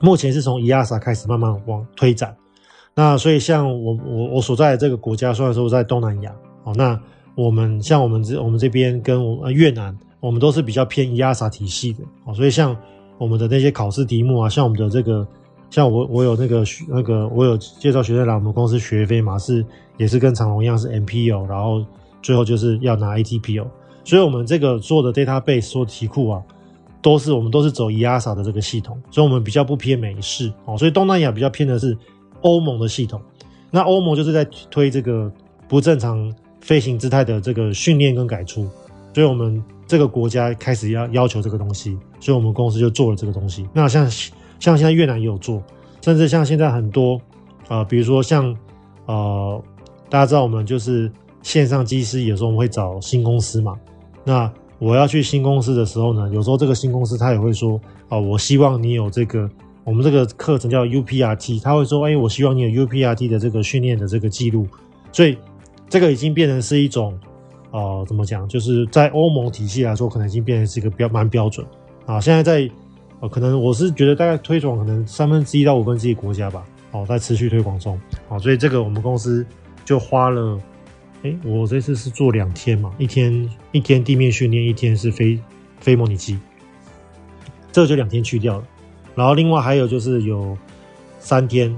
[0.00, 2.36] 目前是从 EASA 开始慢慢往推展。
[2.94, 6.32] 那所以像我我我所在的这个国家，虽然说在东南亚，
[6.64, 7.00] 哦，那
[7.34, 12.76] 我们像我们这我们这边跟我越南，我们都是比较偏 EASA 体系的，哦，所以像。
[13.18, 15.24] 我们的那些考试题目啊，像我们的这个，
[15.70, 19.64] 像我我有那个那个我有介绍学生来我们公司学飞嘛，是
[19.96, 21.84] 也是跟长荣一样是 MPO，然后
[22.20, 23.64] 最后就是要拿 ATPO，
[24.04, 26.42] 所以我们这个做的 database 所题库啊，
[27.00, 31.96] 都是我们都是走 EASA 的这个系统，所以我们比较不偏美式哦，所以东南亚比较偏的是
[32.40, 33.20] 欧盟的系统，
[33.70, 35.30] 那欧盟就是在推这个
[35.68, 38.68] 不正常飞行姿态的这个训练跟改出，
[39.14, 39.62] 所以我们。
[39.84, 43.68] 这个国家开始要要求这个东西，所以我们公司就做了这个东西。
[43.74, 44.10] 那像
[44.58, 45.62] 像现在越南也有做，
[46.00, 47.20] 甚至像现在很多
[47.68, 48.56] 呃，比如说像
[49.04, 49.62] 呃，
[50.08, 51.12] 大家知道我们就是
[51.42, 53.76] 线上机师，有时候我们会找新公司嘛。
[54.24, 57.72] 那我要去新公司的时候呢，有时候这个新公司他也会说，
[58.08, 59.48] 哦、呃，我希望你有这个
[59.84, 64.66] 我们这个课程叫 UPRT，他会说，哎，我希望你有 UPRT 的这个训练的这个记录。
[65.12, 65.36] 所以
[65.88, 67.18] 这个已经变成是一种。
[67.74, 68.46] 呃，怎么讲？
[68.46, 71.66] 就是在欧盟体系来说，可能已经变成是一个标蛮标准
[72.04, 72.20] 啊。
[72.20, 72.70] 现在在
[73.20, 77.98] 呃，可能我是觉得大概推广可能三分之一到五分之一国家吧，哦，在持续推广中。
[78.28, 79.42] 好，所以这个我们公司
[79.86, 80.60] 就花了，
[81.22, 85.38] 诶，我这次是做两天嘛，一天一天地面训练，一天是飞
[85.80, 86.38] 飞模拟机，
[87.70, 88.64] 这就两天去掉了。
[89.14, 90.56] 然后另外还有就是有
[91.18, 91.74] 三天，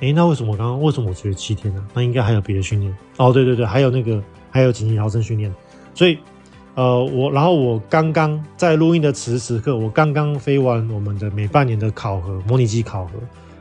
[0.00, 1.86] 诶，那为什么刚刚为什么我觉得七天呢？
[1.94, 3.32] 那应该还有别的训练哦。
[3.32, 4.22] 对对对，还有那个。
[4.50, 5.54] 还有紧急逃生训练，
[5.94, 6.18] 所以，
[6.74, 13.12] 呃，我然后我刚刚在录音的此时此刻，我刚刚飞完我们的每半年的考核模拟机考核。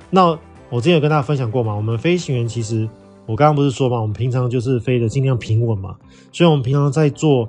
[0.10, 0.28] 那
[0.70, 2.88] 我之前有跟大家分享过嘛，我们飞行员其实
[3.28, 5.96] 我刚刚不是说嘛，我们平常就是飞的尽量平稳嘛，
[6.32, 7.48] 所以我们平常在做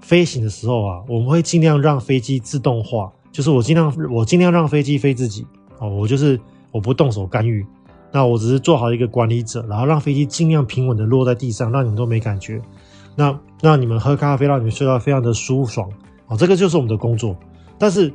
[0.00, 5.46] 飞行的时候啊，我们会尽量让飞机自动化，就是我尽量我尽量让飞机飞自己
[5.78, 6.38] 哦，我就是
[6.72, 7.64] 我不动手干预，
[8.12, 12.60] 那我只是做好一个管理者，然后让飞机尽量平稳的落在地上，让你们都没感觉。
[13.16, 15.88] 那让你们喝咖啡，让你们睡到非常的舒爽
[16.26, 17.36] 哦，这个就是我们的工作。
[17.78, 18.12] 但是，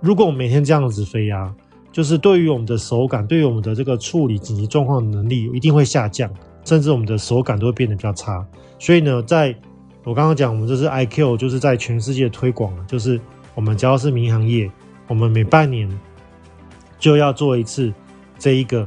[0.00, 1.54] 如果我们每天这样子飞啊，
[1.94, 6.28] 就是对于我们的手感，对于我们的这个处理紧急状况的能力一定会下降，
[6.64, 8.44] 甚至我们的手感都会变得比较差。
[8.80, 9.54] 所以呢，在
[10.02, 13.20] 我刚刚讲，我们这是 IQ，就是在全世界推广，就是
[13.54, 14.68] 我们只要是民航业，
[15.06, 15.88] 我们每半年
[16.98, 17.92] 就要做一次
[18.40, 18.84] 这一个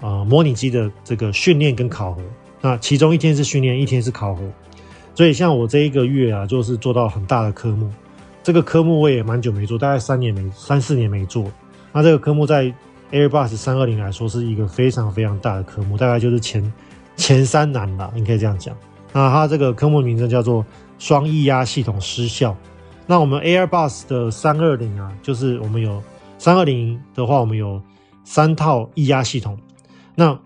[0.00, 2.20] 呃模拟机的这个训练跟考核。
[2.60, 4.42] 那其中一天是训练，一天是考核，
[5.14, 7.88] 所以像我这一个月啊，就是做到很大的科目。
[8.42, 11.48] 这个科目我也蛮久没做，大概三年没三四年没做。
[11.92, 12.72] 那这个科目在
[13.10, 16.72] Airbus 三二零来说是一个非常非常大的科目，大概就是前
[17.16, 18.76] 前三难吧，你可以这样讲。
[19.12, 20.64] 那它这个科目名称叫做
[20.98, 22.56] 双液压系统失效。
[23.06, 26.00] 那我们 Airbus 的三二零啊，就是我们有
[26.38, 27.82] 三二零的话，我们有
[28.22, 29.58] 三套液压系统。
[30.14, 30.38] 那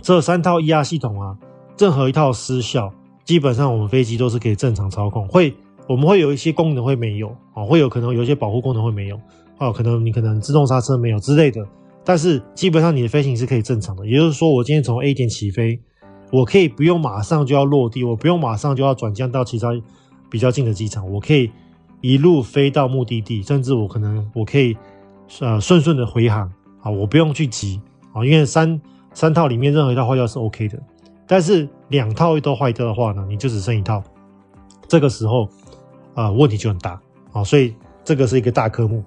[0.00, 1.36] 这三套液压系统啊，
[1.76, 2.90] 任何一套失效，
[3.24, 5.28] 基本上我们飞机都是可以正常操控。
[5.28, 5.54] 会，
[5.86, 9.20] 我们会有一些功能会没有啊，会有可能有一些保护功能会没有
[9.58, 11.66] 哦，可能你可能自动刹车没有之类的。
[12.04, 14.06] 但是基本上你的飞行是可以正常的。
[14.06, 15.80] 也就是说，我今天从 A 点起飞，
[16.30, 19.70] 我可以不用马上就要落地，我不用马上就要转降到其他
[20.30, 21.50] 比较近的机场，我可以
[22.00, 24.76] 一路飞到目的地，甚至我可能我可以
[25.40, 27.80] 呃顺顺的回航啊，我不用去急
[28.12, 28.80] 啊，因为三。
[29.14, 30.78] 三套里面任何一套坏掉是 OK 的，
[31.26, 34.02] 但是两套都坏掉的话呢，你就只剩一套，
[34.86, 35.48] 这个时候
[36.12, 37.00] 啊、问题就很大
[37.32, 39.02] 啊，所以这个是一个大科目，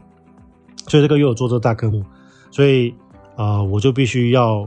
[0.89, 2.03] 所以这个又有做这个大科目，
[2.51, 2.89] 所以
[3.37, 4.63] 啊、呃、我就必须要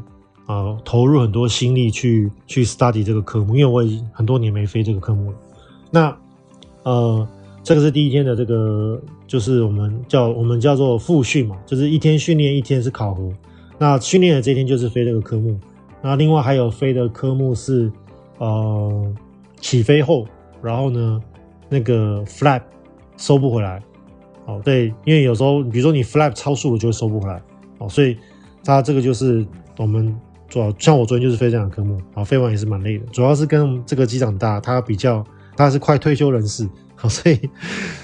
[0.46, 5.36] 啊、呃、投入很多心力去去 study 这个科目，因为我已经很多年没飞这个科目了。
[5.90, 6.16] 那
[6.84, 7.28] 呃
[7.62, 13.30] 这个是第一天的这个就是我们叫我们叫做复训嘛，就是一天训练一天是考核。
[13.78, 15.58] 那训练的这一天就是飞这个科目，
[16.00, 17.90] 那另外还有飞的科目是，
[18.38, 19.14] 呃，
[19.60, 20.24] 起飞后，
[20.62, 21.20] 然后呢，
[21.68, 22.62] 那个 flap
[23.16, 23.82] 收不回来，
[24.46, 27.42] 哦，对，因为有时候比如说你 flap 超速了就会收不回来，
[27.78, 28.16] 哦，所以
[28.64, 29.46] 它这个就是
[29.78, 30.14] 我们
[30.48, 35.24] 主要像我昨天就是飞这样的科目，啊，飞完也是蛮累的，主要是跟这个机长大，他比较
[35.56, 37.50] 他是快退休人士，好，所以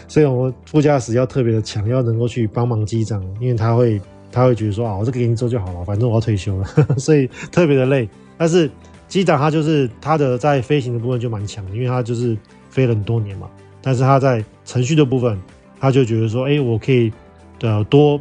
[0.07, 4.01] 所以我们副驾驶要特别的强，要能够去帮忙机长，因为他会。
[4.31, 8.07] 他会觉得说啊，我这个给你做就好了，反正我要退休了，呵呵，所以特别的累。
[8.37, 8.71] 但是
[9.09, 12.37] 机长他就是他的在飞行的部分就蛮强的，因为他就是
[12.69, 13.49] 飞了很多年嘛。
[13.81, 15.41] 但是他在程序的部分，
[15.81, 17.13] 他就觉得说，哎，我可以
[17.59, 18.21] 的多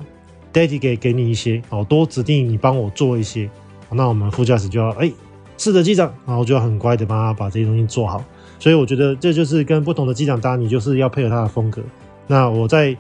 [0.54, 3.50] dedicate 给你一些，哦，多指定你帮我做一些。
[3.92, 5.12] 那我们副驾驶就要，哎，
[5.58, 8.24] 是的，机长，然后就要很乖的帮他把这些东西做好。
[8.60, 11.82] 所以我觉得这就是跟不同的机长搭，你就是要配合他的风格。
[12.28, 12.96] 那我在。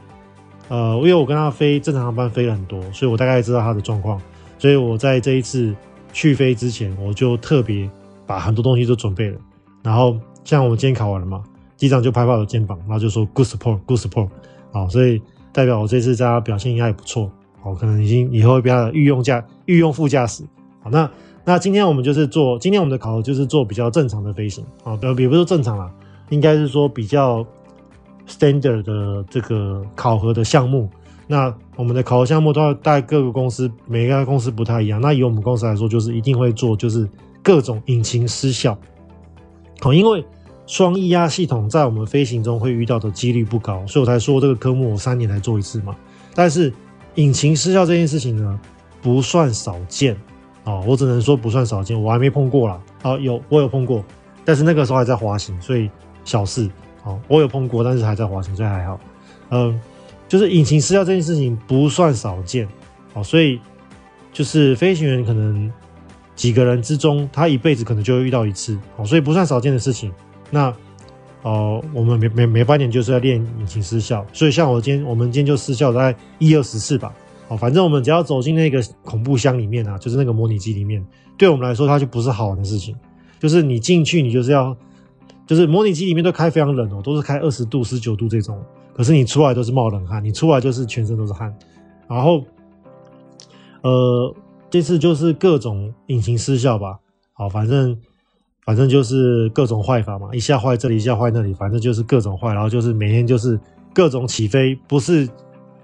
[0.70, 4.22] 呃，因为我跟他飞正常航班飞了很多，所以我大概知道他的状况。
[4.58, 5.74] 所以我在这一次
[6.12, 7.90] 去飞之前，我就特别
[8.26, 9.40] 把很多东西都准备了。
[9.82, 11.42] 然后像我们今天考完了嘛，
[11.78, 14.28] 机长就拍拍我的肩膀，然后就说 “good support，good support”。
[14.74, 15.22] 好，所以
[15.54, 17.32] 代表我这次在他表现应该也不错。
[17.62, 20.44] 好，可能已经以后会变他的御用驾御用副驾驶。
[20.82, 21.10] 好，那
[21.46, 25.90] 那今天我们就是做，今天我们的考核就是做比较正常的飞行啊，比比如说正常啦，
[26.30, 27.46] 应该是说比较。
[28.30, 30.90] standard 的这个考核的项目，
[31.28, 35.00] 那我们的考核项目都要带各个公司，每一个公司不太一样。
[35.00, 37.08] 那以我们公司来说，就是一定会做，就是
[37.42, 38.78] 各种引擎失效。
[39.80, 40.26] 好，因为
[40.68, 45.96] 双液压系统在我们飞行中会遇到的几率不高，所以我才说这个科目我三年才做一次嘛。
[46.36, 46.72] 但是
[47.16, 48.60] 引擎失效这件事情呢，
[49.02, 50.16] 不算少见
[50.66, 52.80] 啊，我只能说不算少见，我还没碰过啦。
[53.02, 54.04] 啊，有我有碰过，
[54.44, 55.90] 但是那个时候还在滑行，所以
[56.26, 56.70] 小事
[57.04, 57.18] 啊。
[57.30, 59.00] 我有碰过，但是还在滑行，所以还好。
[59.52, 59.80] 嗯，
[60.28, 62.68] 就是引擎失效这件事情不算少见，
[63.14, 63.58] 好，所以
[64.34, 65.72] 就是飞行员可能
[66.36, 70.12] 几个人之中，他一辈子可能就会遇到一次，哦，所以不算少见的事情。
[70.50, 70.74] 那
[71.44, 77.14] 哦，我们每每每半年就是要练引擎失效，所以像我今天，我们今天就失效大概一二十次吧。
[77.48, 81.06] 好，反正我们只要走进那个恐怖箱里面啊，就是那个模拟机里面，
[81.38, 82.96] 对我们来说，它就不是好玩的事情。
[83.40, 84.76] 就是你进去，你就是要。
[85.46, 88.62] 就是模拟机里面都开非常冷哦，都是开二十度、十九度这种。
[88.94, 91.58] 可是你出来都是冒冷汗，你出来就是全身都是汗。
[92.06, 92.44] 然后，
[93.82, 94.36] 呃，
[94.70, 97.00] 这次就是各种引擎失效吧。
[97.32, 97.98] 好，反正
[98.68, 102.54] 反正就是各种坏法嘛，一下坏这里，一下坏那里，反正就是各种坏。
[102.54, 103.60] 然后就是每天就是
[103.96, 105.28] 各种起飞，不是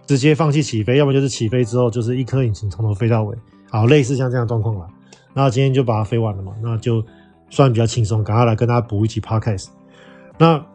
[0.06, 3.36] 直接放弃起飞，要么就是起飞之后就是一颗引擎从头飞到尾。
[3.72, 4.86] 好，类似像这样状况了。
[5.34, 7.04] 那今天就把它飞完了嘛，那就。
[7.50, 9.68] 算比较轻松，赶快来跟大家补一期 podcast。
[10.40, 10.66] 那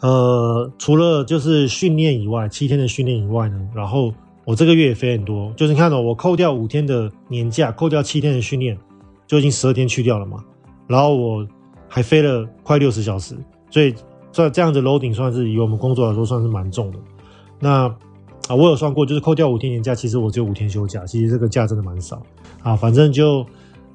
[0.00, 4.12] 呃，除了就是训练以外，七天的训练以外呢，然后
[4.44, 8.76] 我这个月也飞很多，就是你看到、我扣掉五天的年假，扣掉七天的训练，
[9.28, 10.42] 就已经十二天去掉了嘛。
[10.86, 11.46] 然后我
[11.88, 13.36] 还飞了快六十小时，
[13.70, 13.94] 所以
[14.32, 16.98] 算这样子 loading 算是以我们工作来说算是蛮重的。
[17.58, 17.86] 那
[18.48, 22.22] 啊，我有算过，就是扣掉五天年假，其实我只有五天休假，其实这个假真的蛮少
[22.62, 22.74] 啊。
[22.76, 23.44] 反正就。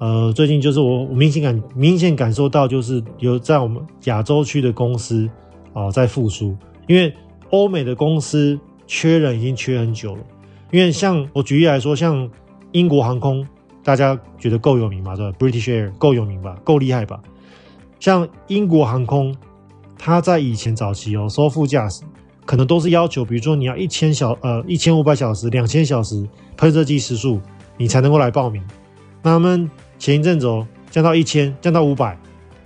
[0.04, 5.30] 呃，最近就是我我明显感明显感受到，就是有在我们亚洲区的公司
[5.74, 7.14] 啊、在复苏，因为
[7.52, 10.24] 欧美的公司缺人已经缺很久了。
[10.72, 12.28] 因为像我举例来说，像
[12.72, 13.46] 英国航空，
[13.84, 17.20] 大家觉得够有名嘛，对吧？British Air 够有名吧，够厉害吧？
[18.00, 19.36] 像英国航空，
[19.98, 22.04] 它在以前早期哦，收副驾驶
[22.46, 27.40] 可能都是要求，比如说你要一千小呃一千五百小时、两千小时喷射机时数，
[27.78, 28.64] 你才能够来报名。
[29.22, 32.18] 那他们前一阵子哦，降到一千，降到五百，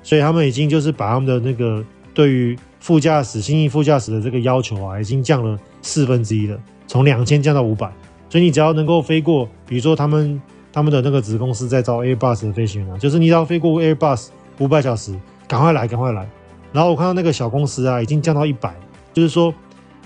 [0.04, 6.58] 所以他们已经就是把他们的那个对于副驾驶、新进副驾驶的这个要求啊，已经降了四分之一了，
[6.88, 7.92] 从两千降到五百。
[8.30, 10.42] 所以你只要能够飞过，比如说他们
[10.76, 14.28] 他们的那个子公司在招 Airbus 的飞行员，就是你只要飞过 Airbus
[14.60, 15.18] 五百小时，
[15.48, 16.30] 赶快来，赶快来。
[16.74, 18.76] 然后我看到那个小公司啊，已经降到一百，
[19.14, 19.54] 就是说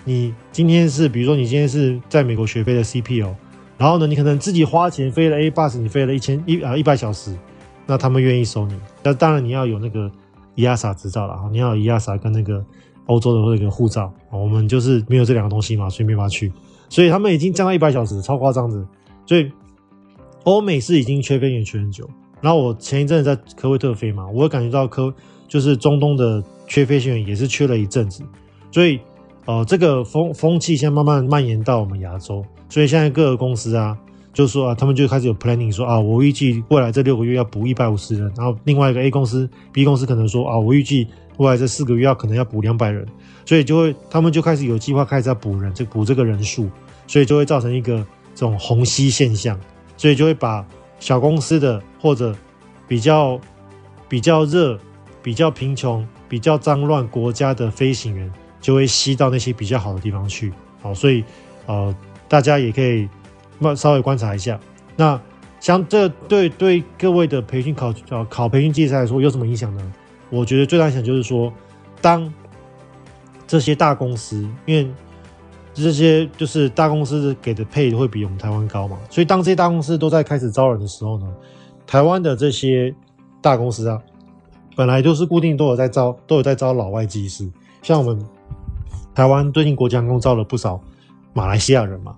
[0.03, 3.36] 你今天是，比如说你今天是在美国学飞的 CP 哦。
[3.80, 7.36] 然后呢，你可能自己花钱飞了 Airbus，你飞了一千一啊一百小时，
[7.88, 8.76] 那他们愿意收你。
[9.01, 10.11] 那当然你要有那个
[10.55, 12.63] EASA 执照了啊，你要有 EASA 跟那个
[13.07, 14.13] 欧洲的那个护照。
[14.30, 16.53] 我们就是没有这两个东西嘛，所以没法去。
[16.89, 18.86] 所以他们已经降到一百小时，超夸张的。
[19.26, 19.51] 所以
[20.43, 22.09] 欧美是已经缺飞行员缺很久。
[22.41, 25.13] 然后我前一阵子在科威特飞嘛，我也感觉到科
[25.47, 28.23] 就是中东的缺飞行员也是缺了一阵子，
[28.71, 28.99] 所以
[29.45, 33.97] 呃这个风风气现在慢慢蔓延到我们亚洲，所以现在各个公司啊，
[34.31, 41.05] 就说啊，他们就开始有 planning 说啊，我预计未来这六个月要补一百五十人，然后另外一个 A 公司、B 公司可能说啊，我预计
[41.39, 43.05] 未来这四个月要可能要补两百人，
[43.45, 46.69] 所以就会他们就开始有计划开始在补人，就补这个人数，
[47.05, 47.97] 所以就会造成一个
[48.33, 49.59] 这种虹吸现象，
[50.00, 50.66] 所以就会把。
[51.02, 52.36] 小公司的或者
[52.86, 53.39] 比较
[54.10, 54.78] 比较热、
[55.24, 58.30] 比较贫穷、比较脏乱国家的飞行员，
[58.60, 60.52] 就会吸到那些比较好的地方去。
[60.82, 61.24] 好，所以
[61.68, 61.95] 呃，
[62.28, 63.08] 大家也可以
[63.60, 64.60] 慢稍微观察一下。
[64.97, 65.18] 那
[65.62, 69.93] 像这对对各位的培训考呃考培训技师来说有什么影响呢？
[70.30, 71.54] 我觉得最大影响就是说，
[72.02, 72.30] 当
[73.47, 74.91] 这些大公司因为。
[75.82, 81.25] 这些就是大公司给的配会比我们台湾高嘛，所以当这些大公司都在开始招人的时候呢，
[81.88, 82.93] 台湾的这些
[83.41, 84.01] 大公司啊，
[84.75, 87.49] 本来都是固定都有在招，都有在招老外技师，
[87.82, 88.21] 像我们
[89.15, 90.82] 台湾最近国家航空招了不少
[91.34, 92.15] 马来西亚人嘛，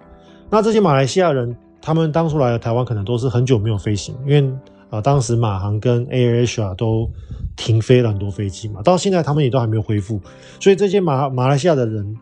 [0.50, 4.54] 那这些马来西亚人他们当初来的台湾可能都是很久没有飞行，因为
[4.90, 7.10] 啊、当时马航跟 AirAsia 都
[7.56, 10.20] 停飞了很多飞机嘛，到现在他们也都还没有恢复，
[10.60, 12.18] 所以这些马马来西亚的人。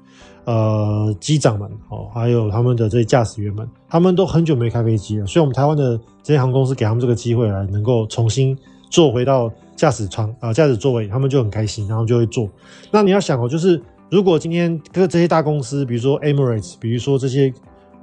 [0.50, 8.58] 呃，机长们哦，还有他们的这些驾驶员们，他们都很久没开飞机了，所以我们台湾的这些航空公司给他们这个机会来，能够重新
[8.90, 12.50] 坐回到驾驶舱啊，驾驶座位，他们就很开心，然后就会坐。
[12.90, 13.80] 那你要想哦，就是
[14.10, 17.54] 如果今天这些大公司，比如说 Emirates，比如说这些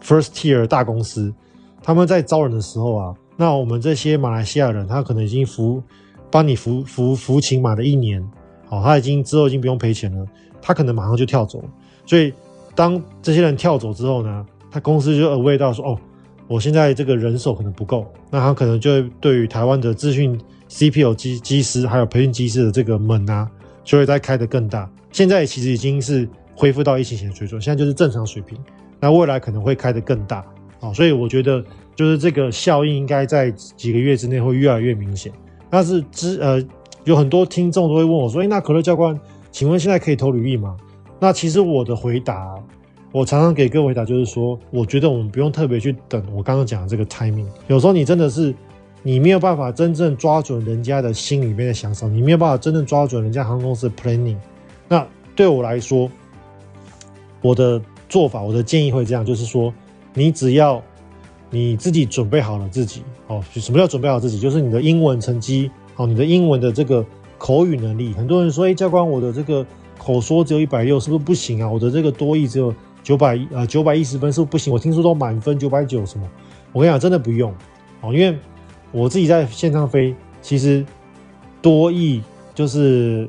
[0.00, 1.34] First Tier 大公司，
[1.82, 5.82] 他们在招人的时候啊，那我们这些马来西亚人，他可能已经服
[6.30, 8.24] 帮你服服服勤满了一年，
[8.68, 10.24] 好，他已经之后已经不用赔钱了，
[10.62, 11.68] 他可能马上就跳走了。
[12.06, 12.32] 所以，
[12.74, 15.98] 当这些人跳走之后呢，他公司就 aware 到说，哦，
[16.46, 23.50] 我现在这个人手可能不够，那他可能就会对于台湾的资讯 C P U 机机师还有培训机师的这个门啊，
[23.82, 24.88] 就会再开得更大。
[25.10, 28.56] 现在其实已经是恢复到疫情前的水准，现在就是正常水平。
[29.00, 30.44] 那未来可能会开得更大
[30.80, 35.32] 啊，所以我觉得就是这个效应应该在几个月之内会越来越明显。
[35.68, 36.62] 但是之呃，
[37.04, 39.18] 有很多听众都会问我说，诶，那可乐教官，
[39.50, 40.76] 请问现在可以投履历吗？
[41.18, 42.54] 那其实我的回答，
[43.10, 47.46] 我常常给各位回答就是说，我觉得我们不用特别去等我刚刚讲的这个 timing。
[47.68, 48.54] 有时候你真的是
[49.02, 54.36] 你没有办法真正抓准人家的心里面的想法，你没有办法真正抓准人家航空公司的 planning。
[54.88, 56.10] 那对我来说，
[57.40, 59.72] 我的做法，我的建议会这样，就是说，
[60.12, 60.82] 你只要
[61.48, 64.38] 你自己准备好了自己，哦，什么叫准备好自己？
[64.38, 67.02] 就是你的英文成绩，哦，你的英文的这个
[67.38, 68.12] 口语能力。
[68.12, 69.64] 很多人说，哎，教官，我的这个。
[70.06, 71.68] 口说只有一百六，是不是不行啊？
[71.68, 74.72] 我的这个多译只有九百呃九百一十分，是不是不行？
[74.72, 76.24] 我听说都满分九百九什么？
[76.72, 77.52] 我跟你讲，真的不用
[78.02, 78.38] 哦，因为
[78.92, 80.86] 我自己在线上飞，其实
[81.60, 82.22] 多译
[82.54, 83.28] 就是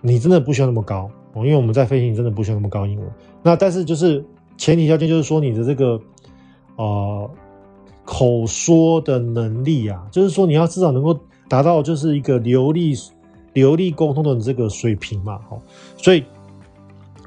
[0.00, 3.06] 你真的不需要那么高哦，因为我们在飞行真的不需要那么高英文。
[3.42, 4.24] 那但是就是
[4.56, 6.00] 前提条件就是说你的这个
[6.76, 7.30] 呃
[8.06, 12.94] 口说的能力啊，就是说你要至少能够达到就是一个流利。
[13.56, 15.58] 流利沟通的这个水平嘛，好，
[15.96, 16.22] 所以，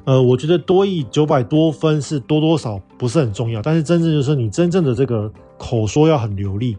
[0.04, 5.28] 呃，我觉得多益九百多分是多多少不是很重要，但是真正就是你真正的这个
[5.58, 6.76] 口说要很流利，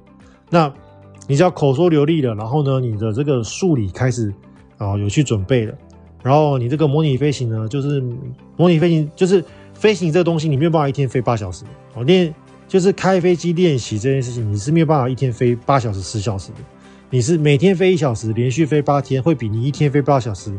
[0.49, 0.73] 那
[1.27, 4.33] 你只要口说流利了，然后呢，你的这个数理开始
[4.77, 5.73] 啊有去准备了，
[6.23, 8.01] 然后你这个模拟飞行呢，就是
[8.55, 9.43] 模拟飞行就是
[9.73, 12.33] 飞行这个东西，你没有办法一天飞八小时，哦，练
[12.69, 16.59] 就是开飞机练习这件事情，你是没有办法一天飞八小时十小时的。
[17.13, 20.57] 你是每天飞一小时，连续飞八天，会比你一天飞八小时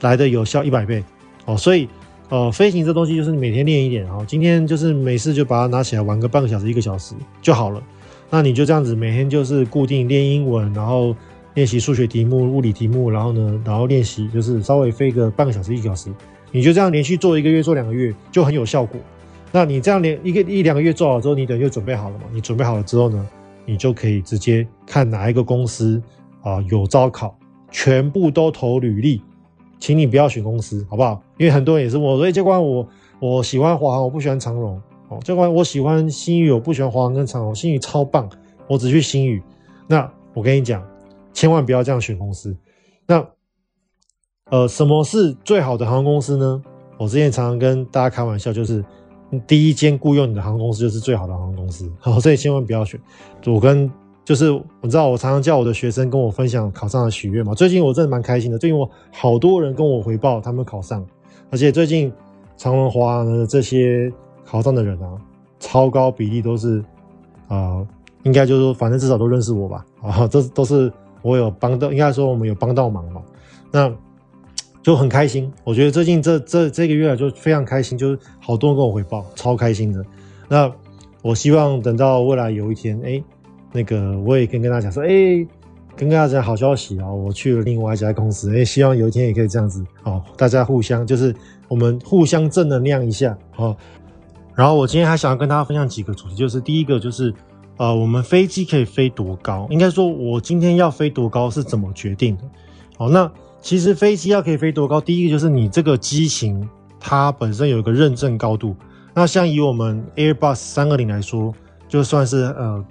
[0.00, 1.00] 来的有效一百倍
[1.44, 1.56] 哦。
[1.56, 1.88] 所以，
[2.28, 4.24] 呃，飞行这东西就是你每天练一点哦。
[4.26, 7.80] 今天就是没事就把它拿起来玩个半个小时、一个小时就好了。
[8.30, 11.14] 那你就这样子每天就是固定练英文，然后
[11.54, 16.10] 练习数学题目、物理题目，然后呢，然后练习就是稍微飞个半个小时、一个小时。
[16.50, 19.00] 你就这样连续做一个月、做两个月就很有效果。
[19.52, 22.24] 那你这样连一个一两个月做好之后，你等于就准备好了嘛？
[22.32, 23.24] 你准备好了之后呢？
[23.64, 26.02] 你就可以直接看哪一个公司
[26.42, 27.36] 啊有招考，
[27.70, 29.22] 全部都投履历，
[29.78, 31.22] 请你不要选公司，好不好？
[31.38, 32.88] 因为很多人也是我说，哎，教官，我
[33.20, 34.80] 我喜欢华航，我不喜欢长荣。
[35.08, 37.54] 哦，教官，我喜欢星宇，我不喜欢华航跟长荣。
[37.54, 38.28] 星宇超棒，
[38.66, 39.42] 我只去星宇。
[39.86, 40.82] 那我跟你讲，
[41.32, 42.56] 千万不要这样选公司。
[43.06, 43.26] 那
[44.50, 46.62] 呃，什么是最好的航空公司呢？
[46.98, 48.84] 我之前常常跟大家开玩笑，就是。
[49.46, 53.00] 第一间雇佣你的航空公司就是最好的航空公司，好，所以千万不要选。
[53.46, 53.90] 我跟
[54.24, 57.54] 就是我知道，我常常叫我的学生跟我分享考上的喜悦嘛。
[57.54, 61.04] 最近我真的蛮开心的，最近我好多人跟我回报他们考上，
[61.50, 62.12] 而且最近
[62.56, 64.12] 长文、华航的这些
[64.44, 65.16] 考上的人啊，
[65.58, 66.78] 超高比例都是
[67.48, 67.88] 啊、呃、
[68.22, 69.84] 应该就是说，反正至少都认识我吧。
[70.02, 73.22] 啊，这都是我有帮到，应该说我们有帮到忙嘛。
[73.72, 73.92] 那
[74.82, 75.50] 就很开心。
[75.64, 80.04] 我觉得最近这这这个月就非常开心，就是好多人跟我回报，超开心的。
[80.48, 80.70] 那
[81.22, 83.22] 我希望等到未来有一天，哎，
[83.72, 85.46] 那个我也跟跟大家讲说，哎。
[85.94, 87.12] 跟大家讲好消息啊！
[87.12, 91.36] 我去了另外一家公司，诶，希望有一天也可以这样子哦，大家互相就是
[91.68, 93.76] 我们互相正能量一下哦。
[94.54, 97.32] 然后我今天还想要跟大家分享几个主题，就是第一个就是
[97.76, 99.66] 呃，我们飞机可以飞多高？
[99.68, 102.44] 应该说，我今天要飞多高是怎么决定的？
[102.96, 103.30] 好，那
[103.62, 106.68] 其实飞机要可以飞多高，第一个就是你这个机型
[107.00, 108.76] 它本身有一个认证高度。
[109.14, 111.54] 那像以我们 Airbus 三二零来说，
[111.88, 112.84] 就算是呃。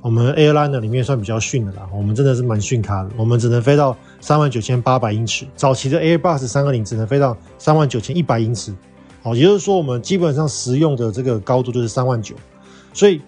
[0.00, 5.44] 我们 airliner 里面算比较逊的啦，我们真的是蛮逊咖的，我们只能飞到三万九千八百英尺。
[5.56, 8.72] 早期的 Airbus 三二零只能飞到三万九千一百英尺，
[9.24, 12.36] 好，也就是说我们基本上实用的这个高度就是三万九。
[12.94, 13.20] 所以，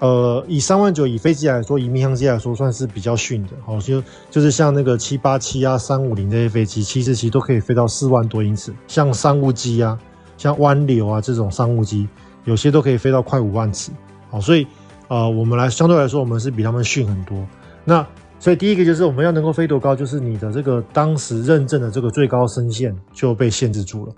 [0.00, 3.50] 呃，以三万九以飞机来说，以民航机来说，算是比较逊的。
[3.64, 8.72] 好，就就是像那个七八七啊、三五零这些飞机，其实其实都可以飞到四万多英尺。
[8.86, 9.98] 像商务机啊、
[10.36, 12.08] 像湾流啊这种商务机，
[12.44, 13.90] 有些都可以飞到快五万尺。
[14.30, 14.66] 好，所以。
[15.06, 17.36] 呃，我们来相对来说，我们是比他们逊很多。
[17.84, 18.04] 那
[18.40, 24.12] 所以第一个就是我们要能够飞多高，就是你的这个当时认证的这个最高升限就被限制住了。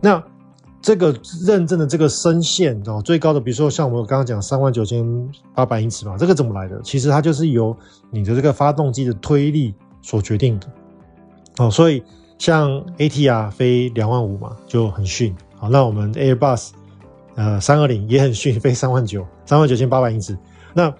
[0.00, 0.20] 那
[0.82, 1.16] 这个
[1.46, 6.80] 认证的这个升限哦，最高的，比如说像我们刚刚讲三万九千八百英尺嘛，这个怎么来的？
[6.82, 7.74] 其实它就是由
[8.10, 9.72] 你的这个发动机的推力
[10.02, 10.66] 所决定的。
[11.58, 12.02] 哦，所以
[12.36, 15.34] 像 ATR 飞两万五嘛，就很逊。
[15.56, 16.70] 好，那我们 Airbus。
[17.34, 20.36] 呃，三二零也很逊，飞三万九，三万九千八百英尺。
[20.74, 20.94] 那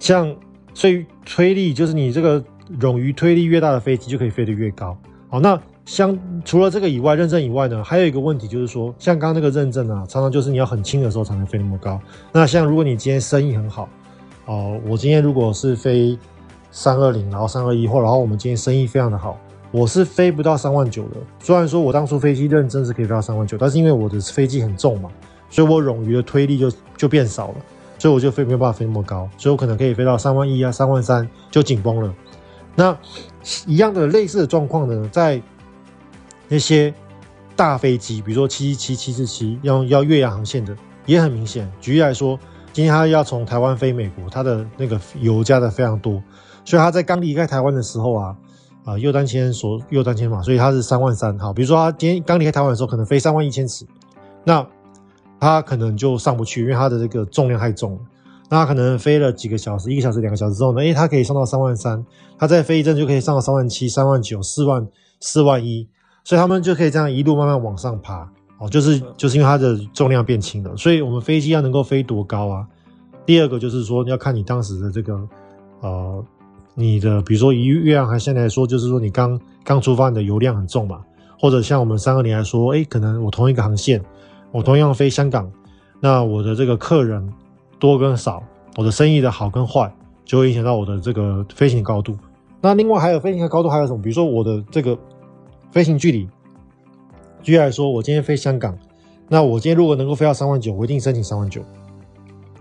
[0.00, 0.34] 像
[0.74, 2.44] 所以推力，就是你这个
[2.80, 4.98] 冗余推力越大的飞机就可以飞得越高。
[5.28, 12.00] 好，那像除了这个以外，认证以外呢，还有一个问题就是说，像刚刚那个认证啊，常常就是你要很轻的时候才能飞那么高。
[12.32, 13.88] 那像如果你今天生意很好，
[14.46, 16.18] 哦，我今天如果是飞
[16.70, 19.38] 三二零，然后三二一，或然后我们今天生意非常的好，
[19.70, 21.16] 我是飞不到三万九的。
[21.38, 25.10] 虽然说我当初飞机认证是可以飞到三万九，但是因为我的飞机很重嘛。
[25.50, 27.54] 所以我冗余的推力就就变少了，
[27.96, 32.12] 所以我就飞没有办法飞那么高，所以我可能可以飞到三万一啊、三万三就紧绷了。
[32.74, 32.96] 那
[33.66, 35.40] 一样的类似的状况呢，在
[36.48, 36.92] 那些
[37.56, 40.76] 大飞机，比如说七七七、七四七要要越洋航线的，
[41.06, 41.70] 也很明显。
[41.80, 42.38] 举例来说，
[42.72, 46.22] 今天他要从台湾飞美国，他的那个油加的非常多，
[46.64, 48.36] 所以他在刚离开台湾的时候啊，
[48.84, 51.38] 啊，右单千所右单千嘛，所以他是三万三。
[51.38, 53.86] 好，比如说他今天刚离开台湾的时候，可能飞三万一千尺，
[54.44, 54.66] 那。
[55.40, 57.98] 他可能就上不去，因为他的这个重量太重了。
[58.48, 62.02] 那他可能飞了几个小时，一个小时、两个小时之后呢，诶，他可以上到三万三，
[62.38, 64.88] 他再飞一阵就可以上到三万七、三万九、四万、
[65.20, 65.86] 四万一，
[66.24, 68.28] 所以他们就可以这样一路慢慢往上爬。
[68.58, 72.66] 哦，就是就是因为它的重量变轻了，所以我们飞机要能够飞多高啊？
[73.26, 75.20] 第二个就是说要看你当时的这个
[75.80, 76.24] 呃，
[76.74, 81.00] 你的比如说以月亮还现在来说，就是说你刚刚出发，你的油量很重嘛，
[81.38, 84.02] 或者像我们三二零来说，诶，可能我同一个航线。
[84.52, 85.50] 我同样飞香港，
[85.98, 87.28] 那我的这个客人
[87.80, 88.40] 多跟少，
[88.76, 89.92] 我的生意的好跟坏，
[90.24, 92.16] 就会影响到我的这个飞行高度。
[92.60, 94.00] 那另外还有飞行的高度还有什么？
[94.00, 94.96] 比如说我的这个
[95.74, 96.28] 飞行距离，
[97.42, 98.78] 举例来说，我今天飞香港，
[99.28, 101.64] 那我今天如果能够飞到三万九，我一定申请三万九。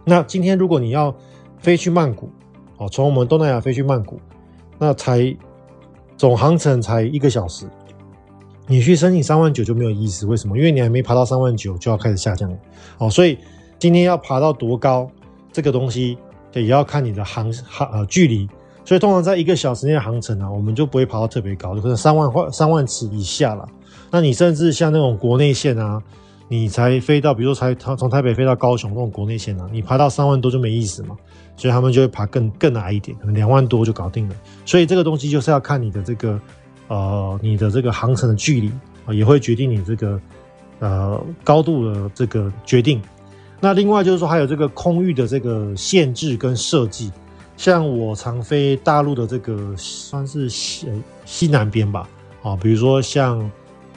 [0.03, 1.16] 那今天如果你要
[1.59, 2.28] 飞去曼谷，
[2.78, 4.20] 哦，从我们东南亚飞去曼谷，
[4.80, 5.38] 那才
[6.18, 7.68] 总航程才一个小时。
[8.66, 10.57] 你去申请三万九就没有意思，为什么？
[10.57, 12.57] 因为你还没爬到三万九就要开始下降了。
[12.97, 13.38] 哦，所以
[13.78, 15.07] 今天要爬到多高，
[15.51, 16.18] 这个东西
[16.53, 18.49] 也要看你的航航呃距离。
[18.86, 23.68] 所以通常在一个小时内的航程啊，我们就不会爬到特别高，就可能三万或三万尺以下了。
[24.12, 26.02] 那你甚至像那种国内线啊，
[26.48, 31.16] 你才飞到，比如说才从台北飞到高雄那种国内线啊，你爬到三万多就没意思嘛。
[31.56, 34.36] 所以他们就会爬更更矮一点，可能两万多就搞定了。
[34.66, 36.40] 所以这个东西就是要看你的这个。
[36.90, 38.70] 呃，你的这个航程的距离
[39.06, 40.20] 啊，也会决定你这个
[40.80, 43.02] 呃高度的这个决定。
[43.62, 47.10] 那另外就是说，还有这个空域的这个限制跟设计。
[47.64, 50.86] 像我常飞大陆的这个算是西
[51.24, 52.05] 西南边吧，
[52.41, 53.49] 啊，比如说像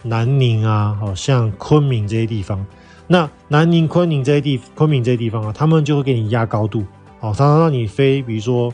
[0.05, 2.65] 南宁啊，好像昆明这些地方。
[3.09, 6.85] 那南宁、昆明这些地昆明这些地方啊，他们就会给你压高度，
[7.19, 8.73] 好，常常让你飞，比如说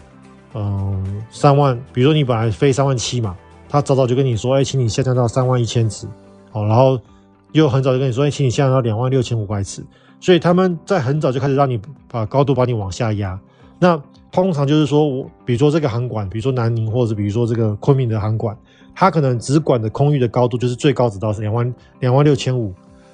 [0.53, 3.35] 嗯三万，比如说你本来飞三万七嘛。
[3.71, 6.07] 他早早就跟你说，哎，请你下降到三万一千尺，
[6.51, 7.01] 好，然后
[7.53, 9.83] 又很早就跟你说，哎，请你下降到两万六千五百尺，
[10.21, 11.81] 所以他们在很早就开始让你
[12.11, 13.41] 把高度把你往下压。
[13.79, 13.99] 那
[14.33, 18.57] 通常就是说我，比如说这个航管，比如说南宁，或者是比如说这个昆明的航管，
[18.95, 22.73] 它可能只管的空域的高度就是最高只到是两万两万六千五，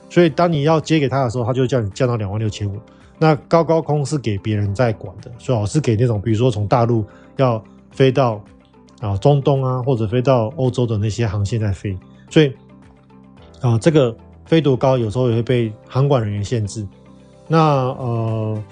[0.09, 2.79] 所以当你要接给他的时候，他就叫你降到两万六千五。
[3.19, 7.05] 那高高空是给别人在管的，最好是给那种比如说从大陆
[7.37, 7.61] 要
[7.91, 8.41] 飞到
[9.01, 11.99] 啊中东啊，或者飞到欧洲的那些航线在飞。
[12.31, 12.53] 所以
[13.61, 16.87] 啊，这个飞多高有时候也会被航管人员限制。
[17.49, 18.62] 那呃，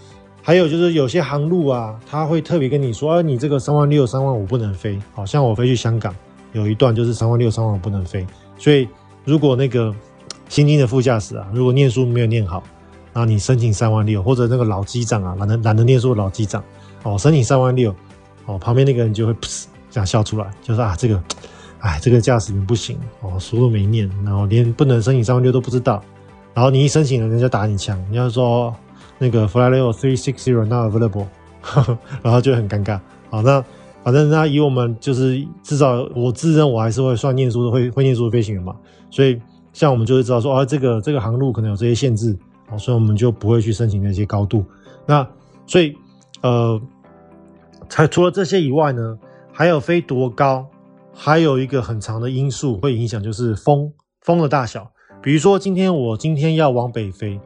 [0.46, 4.96] 还有就是有些航路啊，他会特别跟你说，啊，你这个三万六、三万五不能飞。
[5.12, 6.14] 好像我飞去香港
[6.52, 8.24] 有一段就是三万六、三万五不能飞。
[8.56, 8.88] 所以
[9.24, 9.92] 如果那个
[10.48, 12.62] 新进的副驾驶啊，如果念书没有念好，
[13.12, 16.62] 那你申请三万六，或者那个老机长啊，懒得懒得念书的老机长，
[17.02, 17.92] 哦，申请三万六，
[18.44, 21.20] 哦，旁边那个人就会噗这样笑出来，就说啊，这个，
[21.80, 26.00] 哎，这个驾驶员不行，哦，书都没念，然后连不能申请三万六都不知道，
[26.54, 28.72] 然后你一申请了，人家打你枪，你要说
[29.18, 31.26] 那个 Flyleo Three six zero not available，
[31.60, 33.00] 呵 呵然后就很尴尬。
[33.30, 33.64] 好，那
[34.04, 38.74] 反正那以我们就是至少我自认我还是会算念书的，会会念书的飞行员嘛，
[39.10, 39.40] 所以
[39.72, 42.36] 像我们就会知道说啊，这个这个航路可能有这些限制。
[42.68, 44.64] 好，所以我们就不会去申请那些高度。
[45.06, 45.24] 那
[45.68, 45.96] 所以，
[46.42, 46.80] 呃，
[47.88, 49.16] 才除了这些以外呢，
[49.52, 50.66] 还有飞多高，
[51.14, 53.92] 还有一个很长的因素会影响，就是风
[54.22, 54.90] 风的大小。
[55.22, 57.38] 比如说，今天我今天要往北飞，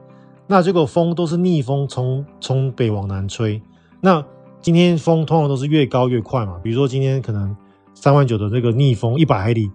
[0.51, 3.63] 那这个风都是逆风从从北往南吹。
[4.01, 4.25] 那
[4.61, 6.59] 今天风通常都是越高越快嘛。
[6.61, 7.57] 比如说今天可能
[7.95, 9.71] 三万九的这个逆风一百海里，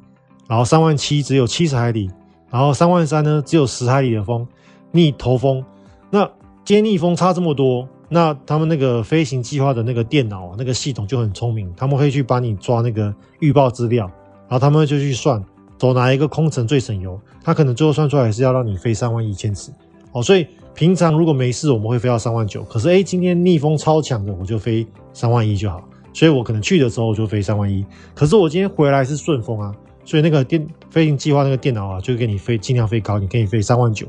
[0.49, 2.11] 然后三万七只有七十海里，
[2.49, 4.45] 然后三万三呢只有十海里的风。
[4.91, 5.63] 逆头风，
[6.09, 6.29] 那
[6.65, 14.05] 接逆风差这么多，那他们那个飞行计划的那个电脑啊，那个系统就很聪明，他们会去帮你抓那个预报资料，
[14.49, 15.41] 然后他们就去算
[15.77, 19.71] 走哪一个空程最省油，他可能最后算出来是要让你飞三万一千尺
[20.11, 20.21] 哦。
[20.21, 25.81] 所以平常如果没事，我们会飞到三万九，可是诶，今天逆风超强的，我就飞三万一就好。
[26.13, 29.73] 所以我可能去的时候就飞三万一，可是我今天回来是顺风啊，
[30.03, 34.05] 所以那个电飞行计划那个电脑啊，就给你飞尽量飞高，你可以飞三万九。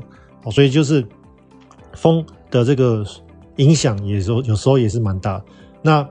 [0.51, 1.05] 所以就是
[1.93, 3.03] 风的这个
[3.57, 5.41] 影响，也说有时候也是蛮大。
[5.81, 6.07] 那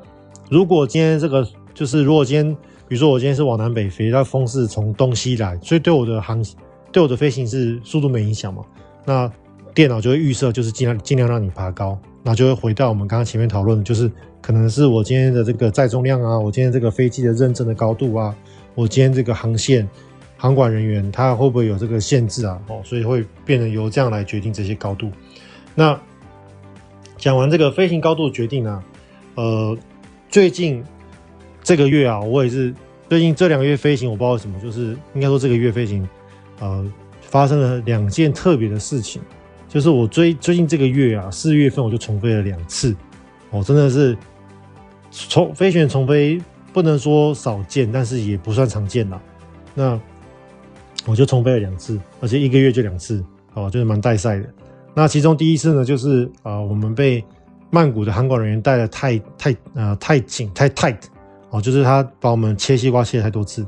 [0.51, 2.55] 如果今天这个就是如果今天，
[2.89, 6.45] 比如说我今天是往南北飞，那风是从东西来，所以对我的航
[6.93, 8.63] 对我的飞行是速度没影响嘛？
[9.07, 9.31] 那
[9.77, 14.11] 电脑就会预设就是尽量尽量让你爬高，那就会回到我们刚刚前面讨论的，就是
[14.41, 18.35] 可能是我今天的这个载重量啊，我今天这个飞机的认证的高度啊，
[18.75, 19.87] 我今天这个航线。
[20.39, 22.61] 航管人员他会不会有这个限制啊？
[22.69, 25.11] 哦，所以会变得由这样来决定这些高度。
[25.75, 25.99] 那
[27.17, 28.83] 讲完这个飞行高度决定呢、
[29.35, 29.77] 呃，
[30.29, 30.85] 最近
[31.63, 32.75] 这个月啊，我也是
[33.09, 36.07] 最近这两个月飞行，我不知道为什么，就是应该说这个月飞行，
[36.61, 36.85] 呃，
[37.23, 39.23] 发生了两件特别的事情。
[39.77, 42.97] 就是我最最近这个月啊，四月份我就重飞了两次，
[43.51, 44.17] 哦，真的是
[45.11, 46.41] 重飞行员重飞
[46.73, 49.21] 不能说少见，但是也不算常见啦。
[49.75, 50.01] 那
[51.05, 53.23] 我就重飞了两次，而且一个月就两次，
[53.53, 54.49] 哦，就是蛮带赛的。
[54.95, 57.23] 那其中第一次呢，就是啊、呃，我们被
[57.69, 60.97] 曼谷的航管人员带的太太呃太紧太 tight，
[61.51, 63.61] 哦，就是他把我们切西瓜切太多次，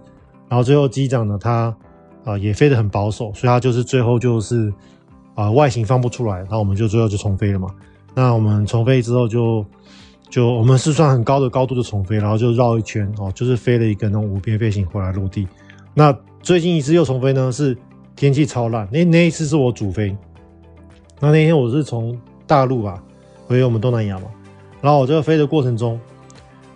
[0.48, 1.76] 然后最后机长呢，他
[2.24, 4.72] 啊、也飞得很保守，所以他就是最后就是
[5.38, 7.68] 啊、外形放不出来，然后我们就最后就重飞了嘛。
[8.12, 9.64] 那我们重飞之后就
[10.28, 15.46] 就我们是算很高的高度就重飞，然后就绕一圈哦，就是飞了一个那种无边飞行回来落地。
[15.94, 16.12] 那
[16.42, 17.78] 最近一次又重飞呢，是
[18.16, 18.88] 天气超烂。
[18.90, 20.16] 那那一次是我主飞，
[21.20, 23.00] 那那天我是从大陆吧
[23.46, 24.24] 回我们东南亚嘛，
[24.80, 26.00] 然后我就飞的过程中，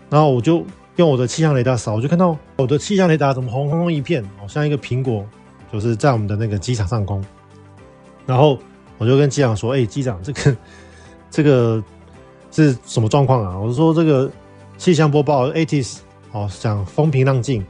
[0.09, 5.27] 然后我就用我的气象雷达扫，我就看到我的气象雷达怎么红红一片，好像一个苹果，
[5.73, 7.21] 就是在我们的那个机场上空。
[8.27, 8.59] 然后
[8.99, 10.57] 我就跟机长说：“哎、机长，这个
[11.31, 11.85] 这个
[12.51, 14.31] 是什么状况啊？”我说：“这个
[14.77, 15.99] 气象播报 ATIS
[16.33, 17.65] 哦，讲风平浪静。”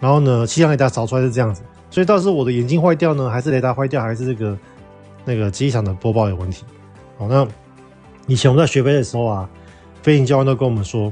[0.00, 4.58] 然后呢，气象雷达扫出来是这样子，所以到底是我的眼睛坏掉呢，还是雷达坏掉，还是这个
[5.24, 6.64] 那个机场的播报有问题？
[7.16, 7.46] 好，那
[8.26, 9.48] 以前我们在学飞的时候啊，
[10.02, 11.10] 飞行教官都跟我们说，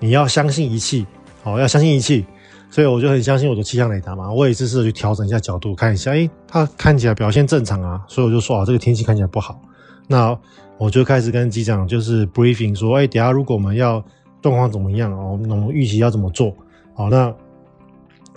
[0.00, 1.06] 你要相信仪器，
[1.42, 2.26] 好，要相信仪器，
[2.70, 4.30] 所以我就很相信我的气象雷达嘛。
[4.32, 9.60] 我也是试着去调整一下角度，看一下，诶，它看起来表现正常啊，所以我就说啊，这个天气看起来不好。
[10.08, 10.38] 那
[10.78, 14.04] 我就开始跟机长就是 briefing 说，诶，等下如果我们要
[14.42, 16.54] 状况怎么样哦，我们预期要怎么做？
[16.94, 17.34] 好，那。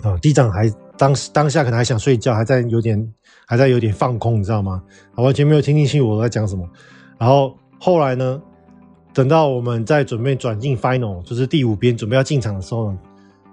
[0.02, 0.66] 啊，机长还
[0.96, 3.12] 当时当下可能还想睡觉，还在有点
[3.44, 4.82] 还在有点放空，你知道吗？
[5.16, 6.66] 完全没有听进去我在讲什么。
[7.18, 8.40] 然后后来呢，
[9.12, 12.98] 等到我们在准备转进 final，就是第五边准备要进场的时候呢，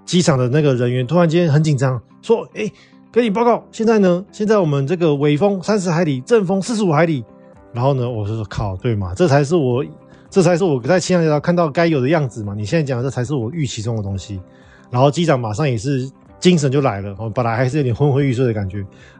[0.08, 2.68] 机场的那个人员突然间很紧张，说：“哎、
[3.12, 7.24] 跟，你报告，现在呢，现在我们这个尾风三十海里，阵风四十五海里。”
[7.72, 9.86] 然后呢，我就说：“靠，对嘛，这才是我，
[10.32, 12.56] 这才是我在气象雷达看到该有的样子嘛。
[12.56, 14.42] 你现在讲的这才是我预期中的东西。”
[14.90, 16.10] 然后机长马上也是。
[16.40, 18.78] 精神就来了，我本来还是有点昏昏欲睡的感觉，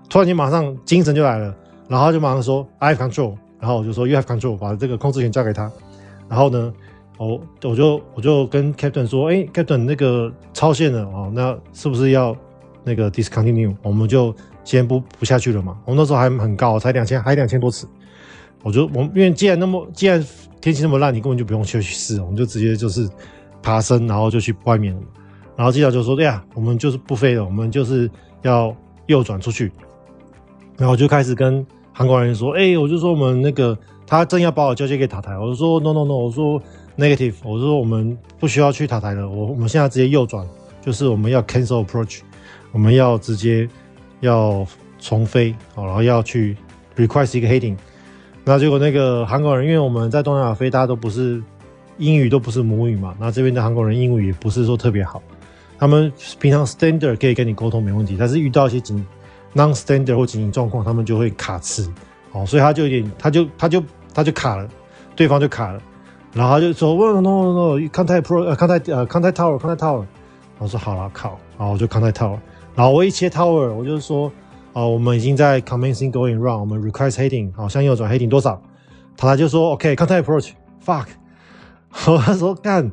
[0.08, 1.52] 突然间马上精神就来了，
[1.90, 5.70] 然后就马上说 I have control，然后我就说 You have control，把这个控制权交给他。
[6.30, 6.72] 然后呢，
[7.18, 12.36] 哦我就我就跟 Captain 说，哎，Captain 那个超限了哦，那是不是要
[12.84, 13.76] 那个 discontinue？
[13.82, 15.78] 我们就先不不下去了嘛。
[15.86, 17.88] 我们那时候还很高，才两千，还两千多尺。
[18.64, 20.24] 我就我们因为既然那么既然
[20.62, 23.10] 天气那么烂，你根本就不用去试，我们就直接就是
[23.64, 25.02] 爬升，然后就去外面了。
[25.56, 28.10] 然后机长就说，对呀，我们就是不飞了，我们就是
[28.44, 28.76] 要
[29.08, 29.72] 右转出去。
[30.78, 33.76] 然后我就开始跟韩国人说，哎，我就说我们那个。
[34.10, 36.64] 他正要把我交接给塔台，我就说 no no no，我说
[36.98, 40.46] negative，我说我们不需要去塔台了，我我们现在直接右转，
[40.82, 42.22] 就是我们要 cancel approach，
[42.72, 43.70] 我们要直接
[44.22, 44.66] 要
[45.00, 46.58] 重飞，好，然后要去
[46.96, 47.78] request 一个 heading。
[48.44, 51.42] 那结果那个韩国人，因为我们在东南亚飞，大家都不是
[51.98, 55.22] 英语都不是母语嘛，那这边的韩国人英语也不是说特别好，
[55.78, 59.06] 他们平常 standard 可以跟你沟通没问题，但是遇到一些紧
[59.54, 61.88] non standard 或紧急状况，他们就会卡词，
[62.32, 63.84] 哦，所以他就有点，他就他就。
[64.14, 64.68] 他就卡了，
[65.16, 65.80] 对方就卡了，
[66.38, 70.06] 然后他就说：“No no no，contact pro，呃，contact 呃，contact tower，contact tower。”
[70.60, 72.38] 我说：“好了，靠。”然后我就 contact tower，
[72.76, 74.28] 然后我一切 tower，我就说
[74.72, 78.62] ：“啊、呃，我们已经在 commencing going round，我们 request heading，好，向右转 heading 多少？”
[79.18, 81.08] 他就说：“OK，contact approach，fuck。”
[81.92, 82.92] 他说：“干，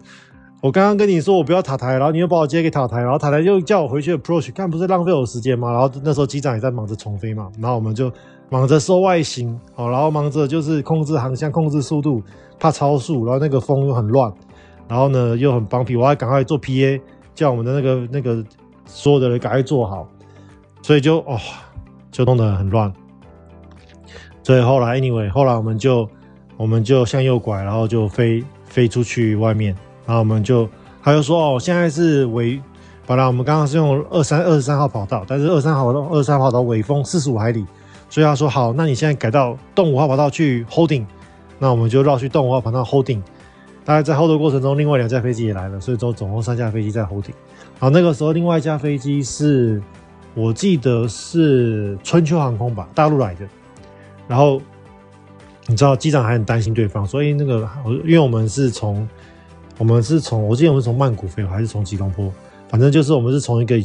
[0.63, 5.71] 我刚刚跟你说我不要塔台，然后你又把我接给塔台，然后塔台又叫我回去 approach，干不是浪费我时间吗？
[5.71, 8.11] 然后那时候机长也在忙着重飞嘛，然后我们就。
[8.51, 12.23] 忙着收外形，好，然后忙着就是控制航向、控制速度，
[12.59, 14.33] 怕超速，然后那个风又很乱，
[14.89, 17.01] 然后呢又很帮皮，我还赶快做 PA，
[17.35, 18.45] 叫我们的那个那个
[18.87, 20.07] 所有的人赶快做好，
[20.83, 21.39] 所以就哦
[22.11, 22.93] 就弄得很乱。
[24.43, 26.09] 所以后来 anyway，后来我们就
[26.57, 29.75] 我们就向右拐，然后就飞飞出去外面，
[30.07, 30.69] 然后我们就
[31.03, 32.61] 他就说哦，现在是尾，
[33.07, 37.65] 本来我们刚刚是用二三二十三号跑道，但是二三号道二三号道尾风四十五海里。
[38.11, 41.05] 所以他说好，那你现在改到动五号跑道去 holding，
[41.59, 43.23] 那我们就绕去动五号跑道 holding。
[43.85, 47.35] 大概在 hold 的过程中，另外两架飞机也来了，所以总总共三架飞机在 holding。
[47.79, 49.83] 好，那个时候另外一架飞机是
[50.35, 53.47] 我记得是春秋航空吧，大陆来的。
[54.27, 54.61] 然后
[55.67, 57.69] 你知道机长还很担心对方，所以那个
[58.05, 59.07] 因为我们是从
[59.79, 62.33] 我们是从我记得我们从曼谷飞，还是从吉隆坡，
[62.69, 63.77] 反正就是我们是从一个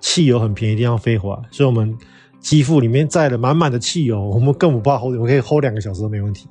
[0.00, 1.96] 汽油很便宜地方飞回来，所以我们。
[2.38, 6.46] 机腹里面载了满满的汽油，我们更不怕 hold，我可以 hold 两个小时都没问题。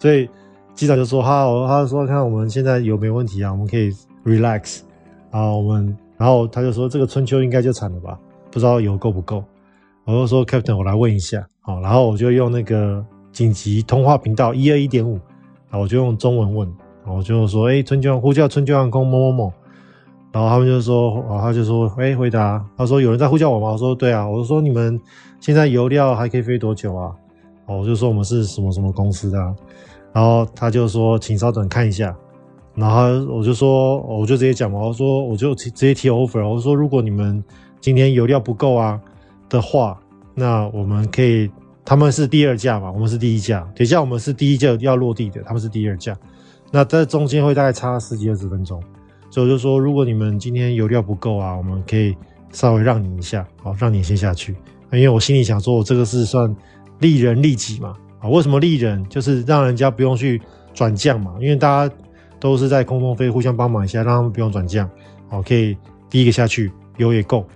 [0.00, 0.28] 所以
[0.74, 3.92] 机长就说：“哈，他说看我们现在有没有问题啊，我们可以
[4.24, 4.80] relax
[5.30, 8.18] 啊。”我们然后他就说：“这个春秋应该就惨了吧？
[8.50, 9.44] 不知道油够不够。”
[10.04, 15.20] 我就说：“Captain，我来问一下。”好，然后我就用那个紧急通话频道一二一点五，
[15.70, 16.74] 啊我就用中文问，
[17.06, 19.52] 我就说：“哎，春秋呼叫春秋航空某某某。”
[20.32, 22.64] 然后他们就说：“啊，他就说：哎，回答。
[22.76, 23.72] 他说有人在呼叫我吗？
[23.72, 24.26] 我说对啊。
[24.26, 24.98] 我说你们。”
[25.40, 27.10] 现在油料还可以飞多久啊？
[27.64, 29.54] 哦，我就说我们是什么什么公司的啊，
[30.12, 32.16] 然后他就说请稍等看一下，
[32.74, 33.02] 然后
[33.32, 37.42] 我就说我就直接讲嘛，我说我就直接提 offer，我说如果你们
[37.80, 39.00] 今天油料不够啊
[39.48, 40.00] 的话，
[40.34, 41.50] 那我们可以，
[41.84, 46.16] 他们是第二架嘛，我们是第一架，等一下我们是第一架要落地的，他们是第二架，
[46.70, 48.82] 那在中间会大概差十几二十分钟，
[49.30, 52.16] 所以我就说如果你们今天油料不够啊，我们可以
[52.52, 54.56] 稍微让你一下，好，让你先下去。
[54.92, 56.54] 因为我心里想说，我这个是算
[56.98, 57.96] 利人利己嘛？
[58.20, 59.04] 啊，为什么利人？
[59.08, 60.40] 就是让人家不用去
[60.74, 61.32] 转降嘛。
[61.40, 61.94] 因为大家
[62.38, 64.88] 都是在空中飞，互相帮忙一下，让他们不用转降，
[65.28, 65.76] 好，可以
[66.08, 67.46] 第一个下去，油也够。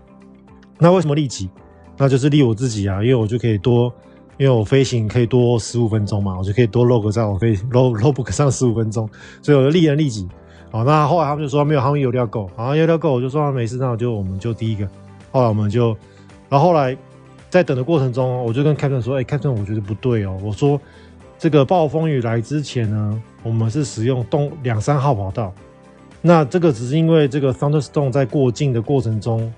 [0.78, 1.50] 那为什么利己？
[1.96, 3.92] 那就是利我自己啊，因为我就可以多，
[4.38, 9.08] 因为我飞行可以多十五分钟嘛，我就可以多 log 在我飞 log log 上十五分钟，
[9.42, 10.26] 所以我就利人利己。
[10.72, 14.88] 好，那后来他们就说没有，他们油料够，好像，油料够，我就说没事，那我就我们就第一个。
[15.30, 15.96] 后来我们就，
[16.48, 16.96] 然后后来。
[17.54, 20.36] 在等的过程中，我就跟 Captain 说：“哎、，Captain，我觉得不对哦。
[20.42, 20.80] 我说，
[21.38, 25.54] 这个暴风雨来之前呢，我们是使用东两三号跑道。
[26.20, 29.54] 那这个只是因为这个 Thunderstorm 在过境的过程中，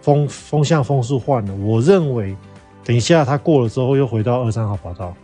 [0.00, 1.54] 风风向风速换了。
[1.56, 2.34] 我认为，
[2.82, 5.14] 等一下他过了之后又回到二三号跑道。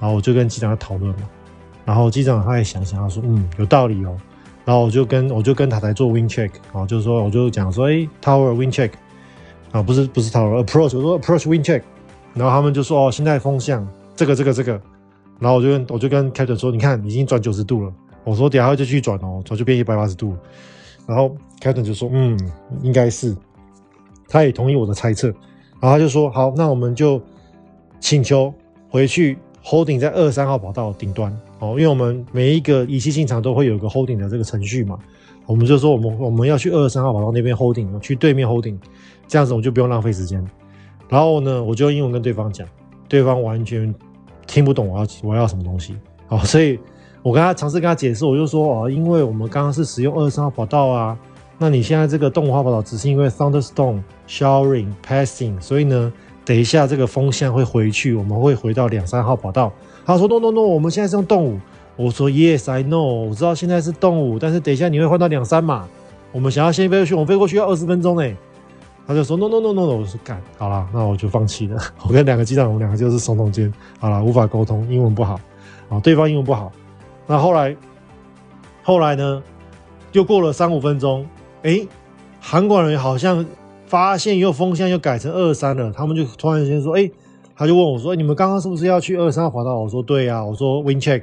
[0.00, 1.28] 然后我就跟机长在讨论嘛。
[1.84, 4.16] 然后机长他也想想，他说：嗯，有道理哦。
[4.64, 8.90] 然后我就跟我就跟塔台做 wind check，然后就说我就讲说：哎、欸，Tower wind check。”
[9.72, 11.82] 啊，不是不是讨论 approach，我说 approach wind check，
[12.34, 14.72] 然后他们就说哦，现在风向这个这个这个，
[15.38, 17.92] 然后我就跟我就跟 captain 说，你看已经转九十度了，
[18.24, 20.36] 我说等下就继续转哦，转就变一百八十度，
[21.06, 22.38] 然后 captain 就说嗯，
[22.82, 23.36] 应该是，
[24.28, 25.28] 他也同意我的猜测，
[25.80, 27.20] 然后他就说好，那我们就
[28.00, 28.52] 请求
[28.88, 31.34] 回去 holding 在二三号跑道顶端。
[31.60, 34.98] 哦，因为我们每一个仪器进场都会有个 holding 的这个程序嘛，
[35.50, 38.78] 我们就说我们我们要去二十三号跑道那边 holding，去对面 holding。
[39.26, 40.44] 这样子我们就不用浪费时间，
[41.08, 42.64] 然后呢，我就用英文跟对方讲，
[43.08, 43.92] 对方完全
[44.46, 45.96] 听不懂我要我要什么东西
[46.28, 46.78] 哦， 所以
[47.20, 51.18] 我跟他尝试跟他解释，我就说哦，因为我们刚刚是使用二十三号跑道啊，
[51.58, 56.12] 那你现在这个动画跑道只是因为 thunderstorm showering passing，所以呢，
[56.44, 59.72] 等一下这个风向会回去，我们会回到两三号跑道。
[60.06, 61.58] 他说 no no no，我们现在是用动物。
[61.96, 65.88] 我说 yes I know，我知道现在是动物，但是等一下你会换到两三嘛，
[66.32, 68.36] 我们想要先飞过去，我飞过去要二十分钟诶。
[69.06, 71.76] 他就说 no no no no no，我说干好了，那我就放弃了。
[72.06, 75.40] 我跟两个机长，我们两个就是耸耸肩，好了，无法沟通，英文不好
[75.88, 76.70] 啊，对方英文不好。
[77.26, 77.76] 那后来
[78.84, 79.42] 后来呢，
[80.12, 81.26] 又过了三五分钟，
[81.62, 81.88] 诶，
[82.40, 83.44] 航管人员好像
[83.86, 87.10] 发现又风向又改成二三了，他们就突然间说，诶，
[87.56, 89.76] 他就问我说，你们刚刚是不是要去二三号跑道？
[89.76, 91.22] 我说对呀、啊，我说 wind check。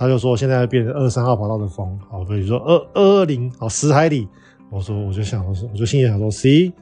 [0.00, 4.26] 他就说现在变成二三号跑道的风，好，所以说二二二零，好，十海里。
[4.70, 6.72] 我说我就想，我说我就心里想说，C，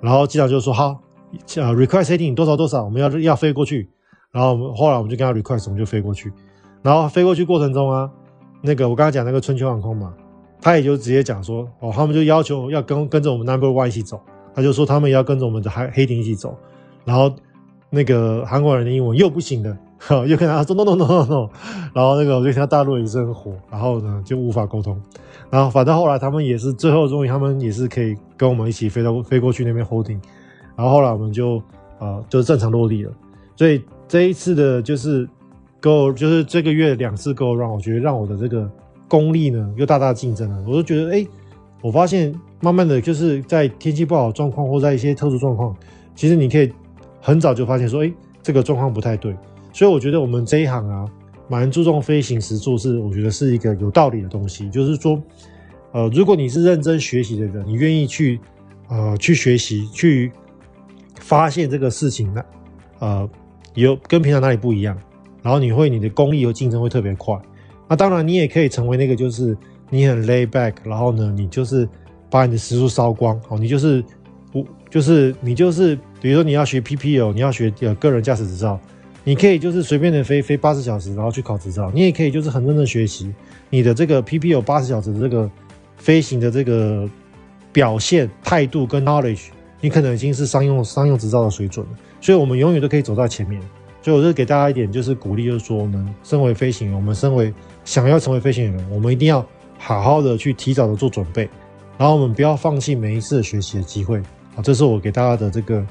[0.00, 0.96] 然后机长就说好，
[1.56, 3.90] 呃，request heading 多少多少，我们要要飞过去。
[4.30, 6.32] 然后我们后来我们就跟他 request，我们就飞过去。
[6.82, 8.08] 然后飞过去过程中啊，
[8.60, 10.14] 那个我刚才讲那个春秋航空嘛，
[10.60, 14.20] 他也就直接讲说，哦，他们就要求要跟跟着我们 number one 一起走，
[14.54, 16.56] 他就说他们也要跟着我们的海黑艇一起走。
[17.04, 17.34] 然后
[17.90, 19.76] 那个韩国人的英文又不行了。
[20.26, 21.48] 又跟他说 no no no no no，
[21.94, 25.00] 然后那个我就听他大陆也是很火，然后呢就无法沟通，
[25.48, 30.18] 然后反正后来他们也是最后终于他们也是可以跟我们一起飞到飞过去那边 holding，
[30.74, 31.62] 然后后来我们就
[32.00, 33.12] 呃就正常落地了，
[33.54, 35.28] 所以这一次的就是
[35.80, 38.68] go 就是这个月两次 go run，我觉得让我的这个
[39.06, 41.24] 功力呢又大大竞争了，我就觉得哎，
[41.80, 45.76] 我发现慢慢的就是在天气不好状况或在一些特殊状况，
[46.16, 46.72] 其实你可以
[47.20, 49.32] 很早就发现说哎这个状况不太对。
[49.72, 51.04] 所以我觉得我们这一行啊，
[51.48, 54.68] 蛮注重飞行时速，是我觉得是一个有道理的东西。
[54.70, 55.20] 就是说，
[55.92, 58.38] 呃，如果你是认真学习的人，你愿意去，
[58.88, 60.30] 呃，去学习，去
[61.18, 62.44] 发现这个事情呢，
[62.98, 63.28] 呃，
[63.74, 64.96] 有跟平常哪里不一样，
[65.42, 67.34] 然后你会你的功力和竞争会特别快。
[67.88, 69.56] 那当然，你也可以成为那个，就是
[69.90, 71.88] 你很 lay back，然后呢，你就是
[72.30, 74.02] 把你的时速烧光，哦，你就是
[74.50, 78.78] 不，就是你就是，比如说你要学 PPL，你要学呃个人驾驶执照。
[79.24, 81.90] 你可以就是随便的飞飞八十小时，然后去考执照。
[81.94, 83.32] 你也可以就是很认真学习
[83.70, 85.50] 你的这个 PP 有八十小时的这个
[85.96, 87.08] 飞行的这个
[87.72, 89.48] 表现态度跟 knowledge，
[89.80, 91.92] 你可能已经是商用商用执照的水准了。
[92.20, 93.60] 所以，我们永远都可以走在前面。
[94.02, 97.54] 所以，我就给大家一点就是鼓励，就是说，我们身为飞行员，我们身为
[97.84, 99.46] 想要成为飞行员，我们一定要
[99.78, 101.48] 好好的去提早的做准备，
[101.96, 104.20] 然后我们不要放弃每一次的学习的机会。
[104.56, 105.86] 好，这是我给大家的这个，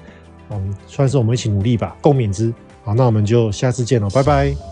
[0.50, 2.54] 嗯，算是我们一起努力吧，共勉之。
[2.84, 4.71] 好，那我们就下次见了，拜拜。